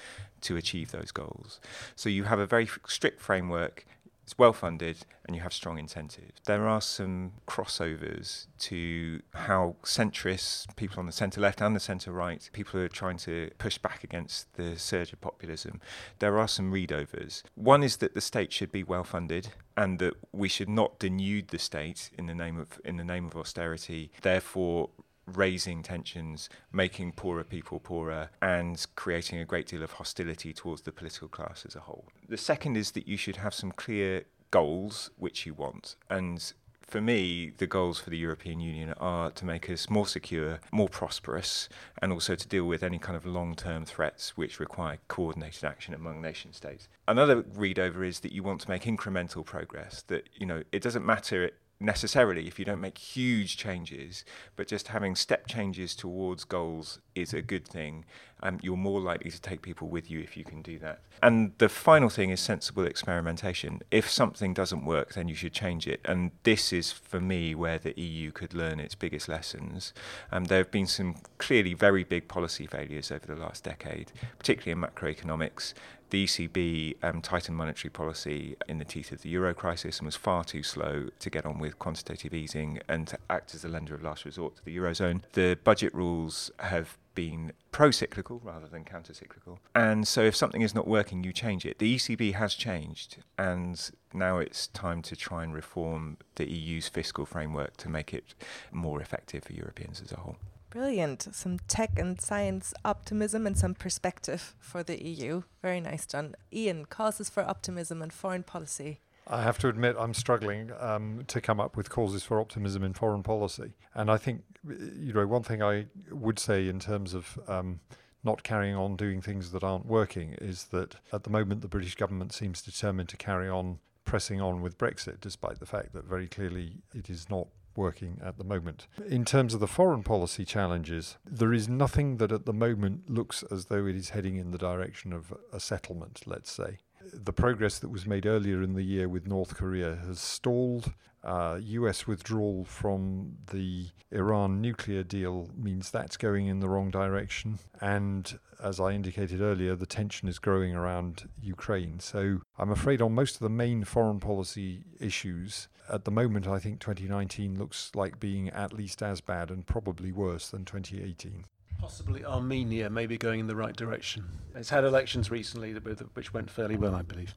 to 0.43 0.57
achieve 0.57 0.91
those 0.91 1.11
goals. 1.11 1.61
So 1.95 2.09
you 2.09 2.25
have 2.25 2.39
a 2.39 2.47
very 2.47 2.69
strict 2.87 3.21
framework 3.21 3.87
it's 4.31 4.39
well 4.39 4.53
funded 4.53 4.99
and 5.27 5.35
you 5.35 5.43
have 5.43 5.53
strong 5.53 5.77
incentives. 5.77 6.41
There 6.47 6.69
are 6.69 6.81
some 6.81 7.33
crossovers 7.49 8.47
to 8.61 9.23
how 9.35 9.75
centrists, 9.83 10.69
people 10.77 11.01
on 11.01 11.07
the 11.07 11.13
centre 11.13 11.41
left 11.41 11.61
and 11.61 11.75
the 11.75 11.81
centre 11.81 12.13
right, 12.13 12.49
people 12.53 12.79
who 12.79 12.87
are 12.87 12.89
trying 12.89 13.17
to 13.19 13.51
push 13.59 13.79
back 13.79 14.05
against 14.05 14.55
the 14.55 14.79
surge 14.79 15.13
of 15.13 15.21
populism, 15.21 15.81
there 16.21 16.39
are 16.39 16.47
some 16.47 16.73
readovers. 16.73 17.43
One 17.57 17.83
is 17.83 17.97
that 17.97 18.15
the 18.15 18.21
state 18.21 18.53
should 18.53 18.71
be 18.71 18.85
well 18.85 19.03
funded 19.03 19.49
and 19.81 19.99
that 19.99 20.15
we 20.31 20.47
should 20.47 20.69
not 20.69 21.01
denude 21.01 21.49
the 21.49 21.59
state 21.59 22.11
in 22.19 22.27
the 22.27 22.35
name 22.35 22.61
of 22.61 22.79
in 22.85 22.99
the 22.99 23.05
name 23.05 23.25
of 23.25 23.35
austerity, 23.35 24.11
therefore 24.21 24.91
raising 25.27 25.83
tensions, 25.83 26.51
making 26.71 27.13
poorer 27.13 27.45
people 27.45 27.81
poorer, 27.81 28.29
and 28.43 28.87
creating 28.95 29.39
a 29.39 29.45
great 29.47 29.67
deal 29.67 29.83
of 29.83 29.93
hostility 29.93 30.53
towards 30.53 30.83
the 30.83 30.93
political 30.93 31.29
class 31.29 31.65
as 31.67 31.75
a 31.75 31.81
whole. 31.81 32.05
The 32.29 32.37
second 32.37 32.77
is 32.77 32.91
that 32.91 33.09
you 33.09 33.17
should 33.17 33.37
have 33.37 33.55
some 33.55 33.73
clear 33.73 34.25
goals 34.51 35.11
which 35.17 35.47
you 35.47 35.55
want. 35.55 35.97
And 36.11 36.53
for 36.91 37.01
me, 37.01 37.53
the 37.57 37.67
goals 37.67 38.01
for 38.01 38.11
the 38.11 38.19
European 38.19 38.61
Union 38.61 38.93
are 38.99 39.31
to 39.31 39.45
make 39.45 39.71
us 39.71 39.89
more 39.89 40.07
secure, 40.07 40.61
more 40.73 40.89
prosperous, 40.89 41.69
and 42.03 42.13
also 42.13 42.35
to 42.35 42.49
deal 42.49 42.65
with 42.65 42.83
any 42.83 42.99
kind 42.99 43.17
of 43.17 43.25
long 43.25 43.55
term 43.55 43.85
threats 43.85 44.37
which 44.37 44.59
require 44.59 44.99
coordinated 45.07 45.65
action 45.65 45.95
among 45.95 46.21
nation 46.21 46.53
states. 46.53 46.89
Another 47.07 47.45
read 47.55 47.79
over 47.79 48.03
is 48.03 48.21
that 48.21 48.33
you 48.33 48.43
want 48.43 48.61
to 48.63 48.69
make 48.69 48.83
incremental 48.83 49.45
progress, 49.45 50.03
that, 50.09 50.29
you 50.35 50.47
know, 50.47 50.63
it 50.73 50.83
doesn't 50.83 51.07
matter 51.07 51.51
necessarily 51.81 52.47
if 52.47 52.59
you 52.59 52.65
don't 52.65 52.81
make 52.81 52.99
huge 52.99 53.57
changes, 53.57 54.25
but 54.55 54.69
just 54.69 54.89
having 54.89 55.15
step 55.17 55.47
changes 55.47 55.95
towards 55.95 56.45
goals 56.45 57.01
is 57.15 57.33
a 57.33 57.41
good 57.41 57.67
thing. 57.67 58.05
Um, 58.43 58.59
you're 58.63 58.77
more 58.77 59.01
likely 59.01 59.31
to 59.31 59.41
take 59.41 59.63
people 59.63 59.89
with 59.89 60.11
you 60.11 60.21
if 60.21 60.37
you 60.37 60.45
can 60.45 60.63
do 60.63 60.79
that. 60.79 61.01
And 61.23 61.53
the 61.59 61.69
final 61.69 62.09
thing 62.09 62.31
is 62.31 62.41
sensible 62.41 62.85
experimentation. 62.85 63.83
If 63.91 64.11
something 64.11 64.55
doesn't 64.55 64.85
work, 64.85 65.15
then 65.15 65.29
you 65.29 65.35
should 65.35 65.53
change 65.53 65.87
it. 65.87 66.01
And 66.05 66.31
this 66.45 66.73
is, 66.73 66.93
for 66.93 67.21
me, 67.21 67.55
where 67.55 67.79
the 67.79 67.99
EU 68.01 68.31
could 68.33 68.55
learn 68.55 68.81
its 68.81 68.95
biggest 68.95 69.29
lessons. 69.29 69.93
Um, 70.33 70.45
there 70.45 70.59
have 70.59 70.71
been 70.71 70.87
some 70.87 71.17
clearly 71.39 71.75
very 71.75 72.05
big 72.05 72.29
policy 72.29 72.67
failures 72.67 73.11
over 73.11 73.27
the 73.27 73.37
last 73.37 73.65
decade, 73.65 74.13
particularly 74.39 74.73
in 74.73 74.89
macroeconomics 74.89 75.75
the 76.11 76.25
ECB 76.25 76.97
um, 77.03 77.23
tightened 77.23 77.57
monetary 77.57 77.91
policy 77.91 78.57
in 78.69 78.79
the 78.79 78.85
teeth 78.85 79.13
of 79.13 79.23
the 79.23 79.29
euro 79.31 79.55
crisis 79.55 79.99
and 79.99 80.07
was 80.07 80.17
far 80.17 80.45
too 80.45 80.63
slow 80.63 81.09
to 81.19 81.31
get 81.31 81.47
on 81.47 81.59
with 81.59 81.79
quantitative 81.79 82.35
easing 82.35 82.81
and 82.89 83.07
to 83.09 83.19
act 83.31 83.55
as 83.55 83.65
a 83.65 83.69
lender 83.69 83.95
of 83.95 84.03
last 84.03 84.25
resort 84.25 84.57
to 84.57 84.65
the 84.65 84.77
eurozone. 84.77 85.23
The 85.33 85.59
budget 85.65 85.95
rules 85.95 86.51
have 86.59 86.99
been 87.21 87.53
pro 87.71 87.91
cyclical 87.91 88.41
rather 88.43 88.67
than 88.67 88.83
counter 88.83 89.13
cyclical. 89.13 89.59
And 89.75 90.09
so 90.09 90.23
if 90.23 90.35
something 90.35 90.63
is 90.63 90.75
not 90.75 90.87
working, 90.89 91.23
you 91.23 91.33
change 91.33 91.67
it. 91.67 91.79
The 91.79 91.97
ECB 91.97 92.33
has 92.35 92.55
changed, 92.55 93.19
and 93.37 93.91
now 94.15 94.39
it's 94.39 94.69
time 94.69 95.03
to 95.03 95.15
try 95.15 95.45
and 95.45 95.53
reform 95.53 96.17
the 96.37 96.51
EU's 96.51 96.89
fiscal 96.89 97.27
framework 97.27 97.77
to 97.79 97.91
make 97.91 98.15
it 98.15 98.35
more 98.73 99.03
effective 99.03 99.45
for 99.45 99.53
Europeans 99.53 100.01
as 100.03 100.13
a 100.13 100.17
whole. 100.17 100.37
Brilliant. 100.71 101.35
Some 101.35 101.59
tech 101.69 101.99
and 101.99 102.19
science 102.21 102.73
optimism 102.85 103.47
and 103.47 103.59
some 103.59 103.75
perspective 103.75 104.55
for 104.59 104.83
the 104.83 105.05
EU. 105.05 105.43
Very 105.61 105.81
nice, 105.81 106.07
John. 106.07 106.37
Ian, 106.53 106.87
causes 106.87 107.29
for 107.29 107.43
optimism 107.43 108.01
and 108.01 108.13
foreign 108.13 108.45
policy. 108.45 109.01
I 109.31 109.43
have 109.43 109.59
to 109.59 109.69
admit, 109.69 109.95
I'm 109.97 110.13
struggling 110.13 110.73
um, 110.81 111.23
to 111.29 111.41
come 111.41 111.61
up 111.61 111.77
with 111.77 111.89
causes 111.89 112.25
for 112.25 112.41
optimism 112.41 112.83
in 112.83 112.95
foreign 112.95 113.23
policy. 113.23 113.75
And 113.95 114.11
I 114.11 114.17
think, 114.17 114.43
you 114.69 115.13
know, 115.13 115.25
one 115.25 115.45
thing 115.45 115.63
I 115.63 115.87
would 116.11 116.41
say 116.41 116.69
in 116.69 116.81
terms 116.81 117.15
of 117.15 117.39
um, 117.47 117.79
not 118.25 118.43
carrying 118.43 118.75
on 118.75 118.97
doing 118.97 119.21
things 119.21 119.53
that 119.53 119.63
aren't 119.63 119.87
working 119.87 120.35
is 120.41 120.65
that 120.67 120.97
at 121.13 121.23
the 121.23 121.31
moment 121.31 121.61
the 121.63 121.69
British 121.69 121.95
government 121.95 122.33
seems 122.33 122.61
determined 122.61 123.09
to 123.11 123.17
carry 123.17 123.49
on 123.49 123.79
pressing 124.05 124.41
on 124.41 124.63
with 124.63 124.77
Brexit, 124.77 125.21
despite 125.21 125.61
the 125.61 125.67
fact 125.67 125.93
that 125.93 126.05
very 126.05 126.27
clearly 126.27 126.79
it 126.93 127.09
is 127.09 127.31
not 127.31 127.47
working 127.77 128.21
at 128.25 128.37
the 128.37 128.45
moment. 128.45 128.89
In 129.09 129.25
terms 129.25 129.55
of 129.55 129.61
the 129.61 129.69
foreign 129.69 130.03
policy 130.03 130.45
challenges, 130.45 131.19
there 131.25 131.53
is 131.53 131.69
nothing 131.69 132.17
that 132.17 132.33
at 132.33 132.47
the 132.47 132.53
moment 132.53 133.09
looks 133.09 133.45
as 133.45 133.67
though 133.67 133.87
it 133.87 133.95
is 133.95 134.11
heading 134.11 134.35
in 134.35 134.51
the 134.51 134.59
direction 134.59 135.13
of 135.13 135.33
a 135.53 135.61
settlement, 135.61 136.23
let's 136.27 136.51
say 136.51 136.79
the 137.13 137.33
progress 137.33 137.79
that 137.79 137.89
was 137.89 138.07
made 138.07 138.27
earlier 138.27 138.63
in 138.63 138.75
the 138.75 138.83
year 138.83 139.09
with 139.09 139.27
North 139.27 139.55
Korea 139.57 139.97
has 140.07 140.21
stalled. 140.21 140.93
Uh, 141.23 141.59
US 141.61 142.07
withdrawal 142.07 142.65
from 142.65 143.37
the 143.51 143.89
Iran 144.11 144.61
nuclear 144.61 145.03
deal 145.03 145.51
means 145.55 145.91
that's 145.91 146.17
going 146.17 146.47
in 146.47 146.61
the 146.61 146.69
wrong 146.69 146.91
direction. 146.91 147.59
And 147.81 148.39
as 148.63 148.81
I 148.81 148.93
indicated 148.93 149.41
earlier, 149.41 149.77
the 149.77 149.87
tension 149.87 150.29
is 150.29 150.39
growing 150.39 150.75
around 150.75 151.29
Ukraine. 151.41 152.01
So 152.01 152.41
I'm 152.59 152.71
afraid 152.71 153.03
on 153.03 153.15
most 153.15 153.35
of 153.35 153.41
the 153.41 153.51
main 153.51 153.85
foreign 153.85 154.21
policy 154.21 154.85
issues, 154.99 155.69
at 155.91 156.05
the 156.05 156.11
moment, 156.11 156.47
I 156.47 156.61
think 156.61 156.81
2019 156.81 157.59
looks 157.59 157.91
like 157.95 158.21
being 158.21 158.49
at 158.51 158.73
least 158.73 159.03
as 159.03 159.21
bad 159.21 159.51
and 159.51 159.67
probably 159.67 160.13
worse 160.13 160.49
than 160.49 160.65
2018. 160.65 161.45
Possibly 161.81 162.25
Armenia 162.25 162.91
may 162.91 163.07
be 163.07 163.17
going 163.17 163.41
in 163.41 163.47
the 163.47 163.57
right 163.57 163.75
direction. 163.75 164.25
It's 164.55 164.71
had 164.71 164.85
elections 164.85 165.31
recently 165.31 165.73
which 165.73 166.35
went 166.35 166.51
fairly 166.51 166.77
well, 166.77 166.95
I 166.95 167.03
believe. 167.03 167.35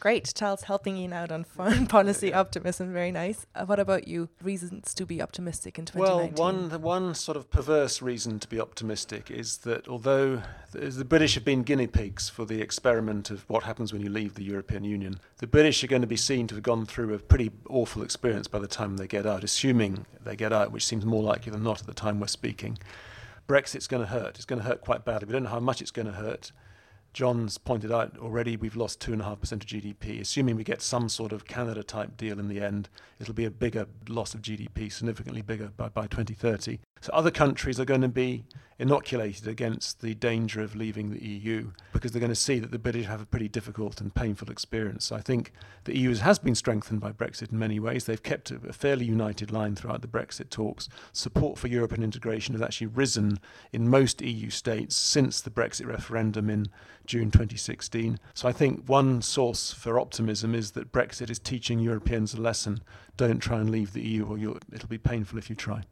Great, 0.00 0.32
Charles 0.34 0.62
helping 0.62 0.96
Ian 0.96 1.12
out 1.12 1.30
on 1.30 1.44
foreign 1.44 1.86
policy 1.98 2.32
optimism. 2.32 2.90
Very 2.90 3.12
nice. 3.12 3.44
Uh, 3.54 3.66
what 3.66 3.78
about 3.78 4.08
you? 4.08 4.30
Reasons 4.42 4.94
to 4.94 5.04
be 5.04 5.20
optimistic 5.20 5.78
in 5.78 5.84
2019? 5.84 6.34
Well, 6.36 6.52
one 6.52 6.80
one 6.80 7.14
sort 7.14 7.36
of 7.36 7.50
perverse 7.50 8.00
reason 8.00 8.38
to 8.40 8.48
be 8.48 8.58
optimistic 8.58 9.30
is 9.30 9.58
that 9.58 9.88
although 9.88 10.40
the 10.72 11.04
British 11.04 11.34
have 11.34 11.44
been 11.44 11.64
guinea 11.64 11.86
pigs 11.86 12.30
for 12.30 12.46
the 12.46 12.62
experiment 12.62 13.30
of 13.30 13.44
what 13.48 13.64
happens 13.64 13.92
when 13.92 14.00
you 14.00 14.08
leave 14.08 14.34
the 14.36 14.42
European 14.42 14.84
Union, 14.84 15.20
the 15.36 15.46
British 15.46 15.84
are 15.84 15.88
going 15.88 16.00
to 16.00 16.08
be 16.08 16.16
seen 16.16 16.46
to 16.46 16.54
have 16.54 16.64
gone 16.64 16.86
through 16.86 17.12
a 17.12 17.18
pretty 17.18 17.50
awful 17.68 18.02
experience 18.02 18.48
by 18.48 18.58
the 18.58 18.66
time 18.66 18.96
they 18.96 19.06
get 19.06 19.26
out, 19.26 19.44
assuming 19.44 20.06
they 20.24 20.34
get 20.34 20.50
out, 20.50 20.72
which 20.72 20.86
seems 20.86 21.04
more 21.04 21.22
likely 21.22 21.52
than 21.52 21.62
not 21.62 21.80
at 21.80 21.86
the 21.86 21.92
time 21.92 22.20
we're 22.20 22.26
speaking. 22.26 22.78
Brexit's 23.50 23.88
going 23.88 24.00
to 24.00 24.06
hurt. 24.06 24.36
It's 24.36 24.44
going 24.44 24.60
to 24.60 24.64
hurt 24.64 24.80
quite 24.80 25.04
badly. 25.04 25.26
We 25.26 25.32
don't 25.32 25.42
know 25.42 25.50
how 25.50 25.58
much 25.58 25.82
it's 25.82 25.90
going 25.90 26.06
to 26.06 26.12
hurt. 26.12 26.52
John's 27.12 27.58
pointed 27.58 27.90
out 27.90 28.16
already 28.18 28.56
we've 28.56 28.76
lost 28.76 29.00
2.5% 29.00 29.52
of 29.52 29.58
GDP. 29.60 30.20
Assuming 30.20 30.56
we 30.56 30.64
get 30.64 30.82
some 30.82 31.08
sort 31.08 31.32
of 31.32 31.44
Canada 31.46 31.82
type 31.82 32.16
deal 32.16 32.38
in 32.38 32.48
the 32.48 32.60
end, 32.60 32.88
it'll 33.18 33.34
be 33.34 33.44
a 33.44 33.50
bigger 33.50 33.86
loss 34.08 34.34
of 34.34 34.42
GDP, 34.42 34.92
significantly 34.92 35.42
bigger 35.42 35.70
by, 35.76 35.88
by 35.88 36.06
2030. 36.06 36.78
So 37.00 37.10
other 37.12 37.30
countries 37.30 37.80
are 37.80 37.84
going 37.84 38.02
to 38.02 38.08
be 38.08 38.44
inoculated 38.78 39.46
against 39.46 40.00
the 40.00 40.14
danger 40.14 40.62
of 40.62 40.74
leaving 40.74 41.10
the 41.10 41.22
EU 41.22 41.70
because 41.92 42.12
they're 42.12 42.20
going 42.20 42.30
to 42.30 42.34
see 42.34 42.58
that 42.58 42.70
the 42.70 42.78
British 42.78 43.04
have 43.06 43.20
a 43.20 43.26
pretty 43.26 43.48
difficult 43.48 44.00
and 44.00 44.14
painful 44.14 44.50
experience. 44.50 45.06
So 45.06 45.16
I 45.16 45.20
think 45.20 45.52
the 45.84 45.96
EU 45.96 46.14
has 46.14 46.38
been 46.38 46.54
strengthened 46.54 47.00
by 47.00 47.12
Brexit 47.12 47.52
in 47.52 47.58
many 47.58 47.78
ways. 47.78 48.04
They've 48.04 48.22
kept 48.22 48.50
a 48.50 48.72
fairly 48.72 49.04
united 49.04 49.50
line 49.50 49.76
throughout 49.76 50.00
the 50.00 50.08
Brexit 50.08 50.48
talks. 50.48 50.88
Support 51.12 51.58
for 51.58 51.68
European 51.68 52.02
integration 52.02 52.54
has 52.54 52.62
actually 52.62 52.88
risen 52.88 53.38
in 53.72 53.88
most 53.88 54.22
EU 54.22 54.48
states 54.48 54.96
since 54.96 55.40
the 55.42 55.50
Brexit 55.50 55.86
referendum 55.86 56.48
in 56.48 56.66
June 57.06 57.30
2016. 57.30 58.18
So 58.34 58.48
I 58.48 58.52
think 58.52 58.84
one 58.86 59.22
source 59.22 59.72
for 59.72 59.98
optimism 59.98 60.54
is 60.54 60.72
that 60.72 60.92
Brexit 60.92 61.30
is 61.30 61.38
teaching 61.38 61.80
Europeans 61.80 62.34
a 62.34 62.40
lesson. 62.40 62.80
Don't 63.16 63.40
try 63.40 63.60
and 63.60 63.70
leave 63.70 63.92
the 63.92 64.02
EU 64.02 64.26
or 64.26 64.58
it'll 64.72 64.88
be 64.88 64.98
painful 64.98 65.38
if 65.38 65.50
you 65.50 65.56
try. 65.56 65.82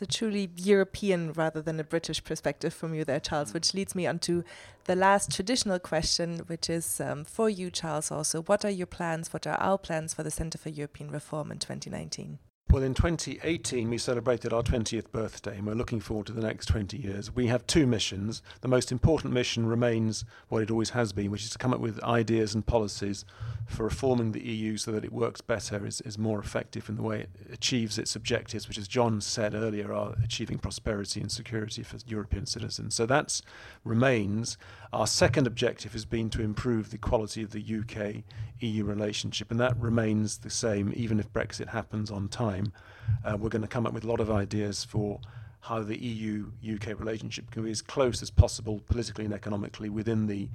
A 0.00 0.06
truly 0.06 0.50
European 0.56 1.32
rather 1.32 1.62
than 1.62 1.78
a 1.78 1.84
British 1.84 2.24
perspective 2.24 2.74
from 2.74 2.94
you 2.94 3.04
there, 3.04 3.20
Charles, 3.20 3.54
which 3.54 3.74
leads 3.74 3.94
me 3.94 4.08
on 4.08 4.18
to 4.20 4.42
the 4.86 4.96
last 4.96 5.30
traditional 5.30 5.78
question, 5.78 6.40
which 6.48 6.68
is 6.68 7.00
um, 7.00 7.24
for 7.24 7.48
you, 7.48 7.70
Charles, 7.70 8.10
also. 8.10 8.42
What 8.42 8.64
are 8.64 8.70
your 8.70 8.88
plans? 8.88 9.32
What 9.32 9.46
are 9.46 9.54
our 9.54 9.78
plans 9.78 10.12
for 10.12 10.24
the 10.24 10.32
Centre 10.32 10.58
for 10.58 10.70
European 10.70 11.12
Reform 11.12 11.52
in 11.52 11.58
2019? 11.58 12.40
Well, 12.74 12.82
in 12.82 12.94
2018, 12.94 13.88
we 13.88 13.98
celebrated 13.98 14.52
our 14.52 14.64
20th 14.64 15.12
birthday, 15.12 15.58
and 15.58 15.64
we're 15.64 15.74
looking 15.74 16.00
forward 16.00 16.26
to 16.26 16.32
the 16.32 16.42
next 16.42 16.66
20 16.66 16.96
years. 16.96 17.32
We 17.32 17.46
have 17.46 17.64
two 17.68 17.86
missions. 17.86 18.42
The 18.62 18.66
most 18.66 18.90
important 18.90 19.32
mission 19.32 19.64
remains 19.64 20.24
what 20.48 20.60
it 20.60 20.72
always 20.72 20.90
has 20.90 21.12
been, 21.12 21.30
which 21.30 21.44
is 21.44 21.50
to 21.50 21.58
come 21.58 21.72
up 21.72 21.78
with 21.78 22.02
ideas 22.02 22.52
and 22.52 22.66
policies 22.66 23.24
for 23.68 23.84
reforming 23.84 24.32
the 24.32 24.42
EU 24.42 24.76
so 24.76 24.90
that 24.90 25.04
it 25.04 25.12
works 25.12 25.40
better, 25.40 25.86
is, 25.86 26.00
is 26.00 26.18
more 26.18 26.40
effective 26.40 26.88
in 26.88 26.96
the 26.96 27.02
way 27.02 27.20
it 27.20 27.30
achieves 27.52 27.96
its 27.96 28.16
objectives, 28.16 28.66
which, 28.66 28.76
as 28.76 28.88
John 28.88 29.20
said 29.20 29.54
earlier, 29.54 29.94
are 29.94 30.16
achieving 30.24 30.58
prosperity 30.58 31.20
and 31.20 31.30
security 31.30 31.84
for 31.84 31.98
European 32.08 32.44
citizens. 32.44 32.96
So 32.96 33.06
that 33.06 33.40
remains. 33.84 34.58
Our 34.94 35.08
second 35.08 35.48
objective 35.48 35.92
has 35.94 36.04
been 36.04 36.30
to 36.30 36.40
improve 36.40 36.92
the 36.92 36.98
quality 36.98 37.42
of 37.42 37.50
the 37.50 37.60
UK 37.60 38.22
EU 38.60 38.84
relationship, 38.84 39.50
and 39.50 39.58
that 39.58 39.76
remains 39.76 40.38
the 40.38 40.50
same 40.50 40.92
even 40.94 41.18
if 41.18 41.32
Brexit 41.32 41.70
happens 41.70 42.12
on 42.12 42.28
time. 42.28 42.72
Uh, 43.24 43.36
we're 43.36 43.48
going 43.48 43.62
to 43.62 43.68
come 43.68 43.88
up 43.88 43.92
with 43.92 44.04
a 44.04 44.06
lot 44.06 44.20
of 44.20 44.30
ideas 44.30 44.84
for 44.84 45.18
how 45.62 45.82
the 45.82 46.00
EU 46.00 46.46
UK 46.74 46.96
relationship 46.96 47.50
can 47.50 47.64
be 47.64 47.72
as 47.72 47.82
close 47.82 48.22
as 48.22 48.30
possible 48.30 48.82
politically 48.86 49.24
and 49.24 49.34
economically 49.34 49.88
within 49.88 50.28
the 50.28 50.48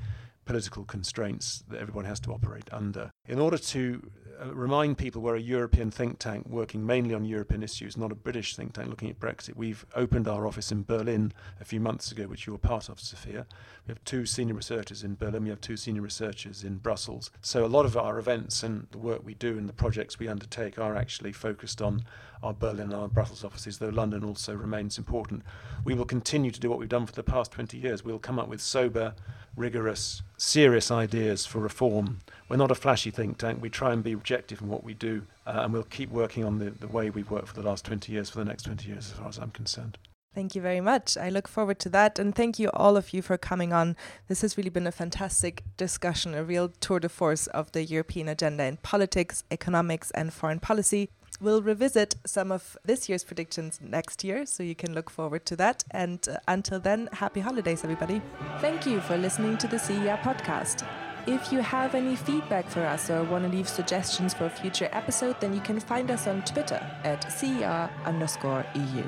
political 0.50 0.84
constraints 0.84 1.64
that 1.68 1.80
everyone 1.80 2.06
has 2.06 2.20
to 2.20 2.34
operate 2.34 2.68
under. 2.72 3.12
In 3.28 3.38
order 3.38 3.60
to 3.60 4.10
uh, 4.42 4.52
remind 4.52 4.98
people 4.98 5.22
we're 5.22 5.36
a 5.36 5.40
European 5.40 5.92
think 5.92 6.18
tank 6.18 6.48
working 6.50 6.84
mainly 6.84 7.14
on 7.14 7.24
European 7.24 7.62
issues, 7.62 7.96
not 7.96 8.12
a 8.12 8.16
British 8.16 8.56
think 8.56 8.74
tank 8.74 8.90
looking 8.90 9.12
at 9.12 9.20
Brexit. 9.20 9.56
We've 9.56 9.86
opened 9.94 10.28
our 10.28 10.48
office 10.48 10.72
in 10.72 10.82
Berlin 10.82 11.34
a 11.62 11.66
few 11.66 11.80
months 11.80 12.12
ago, 12.12 12.24
which 12.24 12.48
you 12.48 12.54
were 12.54 12.58
part 12.58 12.90
of, 12.90 13.00
Sophia. 13.00 13.46
We 13.86 13.92
have 13.92 14.04
two 14.06 14.26
senior 14.26 14.56
researchers 14.56 15.04
in 15.04 15.14
Berlin, 15.14 15.44
we 15.44 15.50
have 15.50 15.62
two 15.62 15.78
senior 15.78 16.02
researchers 16.02 16.64
in 16.64 16.78
Brussels. 16.78 17.30
So 17.42 17.64
a 17.64 17.68
lot 17.68 17.86
of 17.86 17.96
our 17.96 18.18
events 18.18 18.64
and 18.64 18.88
the 18.90 18.98
work 18.98 19.22
we 19.24 19.36
do 19.36 19.56
and 19.56 19.70
the 19.70 19.74
projects 19.74 20.18
we 20.18 20.28
undertake 20.28 20.80
are 20.80 20.96
actually 20.96 21.32
focused 21.32 21.80
on 21.80 22.06
our 22.42 22.54
Berlin 22.54 22.92
and 22.92 22.94
our 22.94 23.08
Brussels 23.08 23.44
offices, 23.44 23.78
though 23.78 23.90
London 23.90 24.24
also 24.24 24.54
remains 24.54 24.98
important. 24.98 25.44
We 25.84 25.94
will 25.94 26.06
continue 26.06 26.52
to 26.52 26.60
do 26.60 26.70
what 26.70 26.80
we've 26.80 26.90
done 26.90 27.06
for 27.06 27.14
the 27.14 27.24
past 27.24 27.52
20 27.52 27.78
years. 27.78 28.04
We'll 28.04 28.20
come 28.20 28.40
up 28.40 28.48
with 28.48 28.62
sober, 28.62 29.14
rigorous, 29.56 30.22
serious 30.38 30.92
ideas 30.92 31.46
for 31.46 31.60
reform. 31.60 32.20
We're 32.48 32.58
not 32.58 32.72
a 32.72 32.76
flashy 32.76 33.12
think 33.12 33.38
tank. 33.38 33.62
We 33.62 33.70
try 33.70 33.94
and 33.94 34.04
be 34.04 34.14
objective 34.14 34.62
in 34.62 34.70
what 34.70 34.84
we 34.84 34.94
do, 34.94 35.24
uh, 35.46 35.62
and 35.64 35.74
we'll 35.74 35.84
keep 35.84 36.12
working 36.12 36.46
on 36.46 36.60
the, 36.60 36.72
the 36.72 36.88
way 36.88 37.10
we've 37.10 37.30
worked 37.30 37.50
for 37.50 37.56
the 37.56 37.68
last 37.68 37.86
20 37.86 38.12
years 38.12 38.30
for 38.30 38.40
the 38.40 38.46
next 38.46 38.64
20 38.64 38.88
years, 38.88 39.12
as 39.12 39.18
far 39.18 39.28
as 39.28 39.38
I'm 39.38 39.52
concerned. 39.52 39.98
Thank 40.36 40.54
you 40.54 40.62
very 40.62 40.80
much. 40.80 41.18
I 41.18 41.30
look 41.30 41.48
forward 41.48 41.80
to 41.80 41.90
that. 41.90 42.20
And 42.20 42.36
thank 42.36 42.60
you, 42.60 42.70
all 42.74 42.96
of 42.96 43.14
you, 43.14 43.22
for 43.22 43.38
coming 43.38 43.74
on. 43.74 43.96
This 44.28 44.42
has 44.42 44.58
really 44.58 44.70
been 44.70 44.86
a 44.86 44.92
fantastic 44.92 45.64
discussion, 45.76 46.36
a 46.36 46.44
real 46.44 46.70
tour 46.70 47.00
de 47.00 47.10
force 47.10 47.48
of 47.48 47.72
the 47.72 47.84
European 47.84 48.30
agenda 48.30 48.64
in 48.66 48.78
politics, 48.78 49.44
economics, 49.50 50.12
and 50.12 50.32
foreign 50.32 50.60
policy. 50.60 51.10
We'll 51.42 51.62
revisit 51.62 52.16
some 52.26 52.52
of 52.52 52.78
this 52.84 53.08
year's 53.08 53.24
predictions 53.24 53.80
next 53.82 54.24
year, 54.26 54.46
so 54.46 54.62
you 54.62 54.76
can 54.76 54.94
look 54.94 55.10
forward 55.10 55.46
to 55.46 55.56
that. 55.56 55.86
And 55.92 56.28
uh, 56.28 56.38
until 56.48 56.80
then, 56.80 57.08
happy 57.14 57.40
holidays, 57.40 57.84
everybody. 57.84 58.22
Thank 58.60 58.86
you 58.86 59.00
for 59.00 59.16
listening 59.18 59.58
to 59.60 59.68
the 59.68 59.80
CER 59.80 60.20
podcast. 60.22 60.86
If 61.28 61.52
you 61.52 61.60
have 61.60 61.96
any 61.96 62.16
feedback 62.16 62.68
for 62.70 62.82
us 62.82 63.10
or 63.10 63.24
want 63.24 63.46
to 63.46 63.56
leave 63.56 63.70
suggestions 63.70 64.34
for 64.34 64.46
a 64.46 64.50
future 64.50 64.90
episode, 64.92 65.40
then 65.40 65.54
you 65.54 65.62
can 65.62 65.80
find 65.80 66.12
us 66.12 66.28
on 66.28 66.42
Twitter 66.44 66.82
at 67.04 67.32
CER 67.32 67.90
underscore 68.06 68.66
EU. 68.76 69.04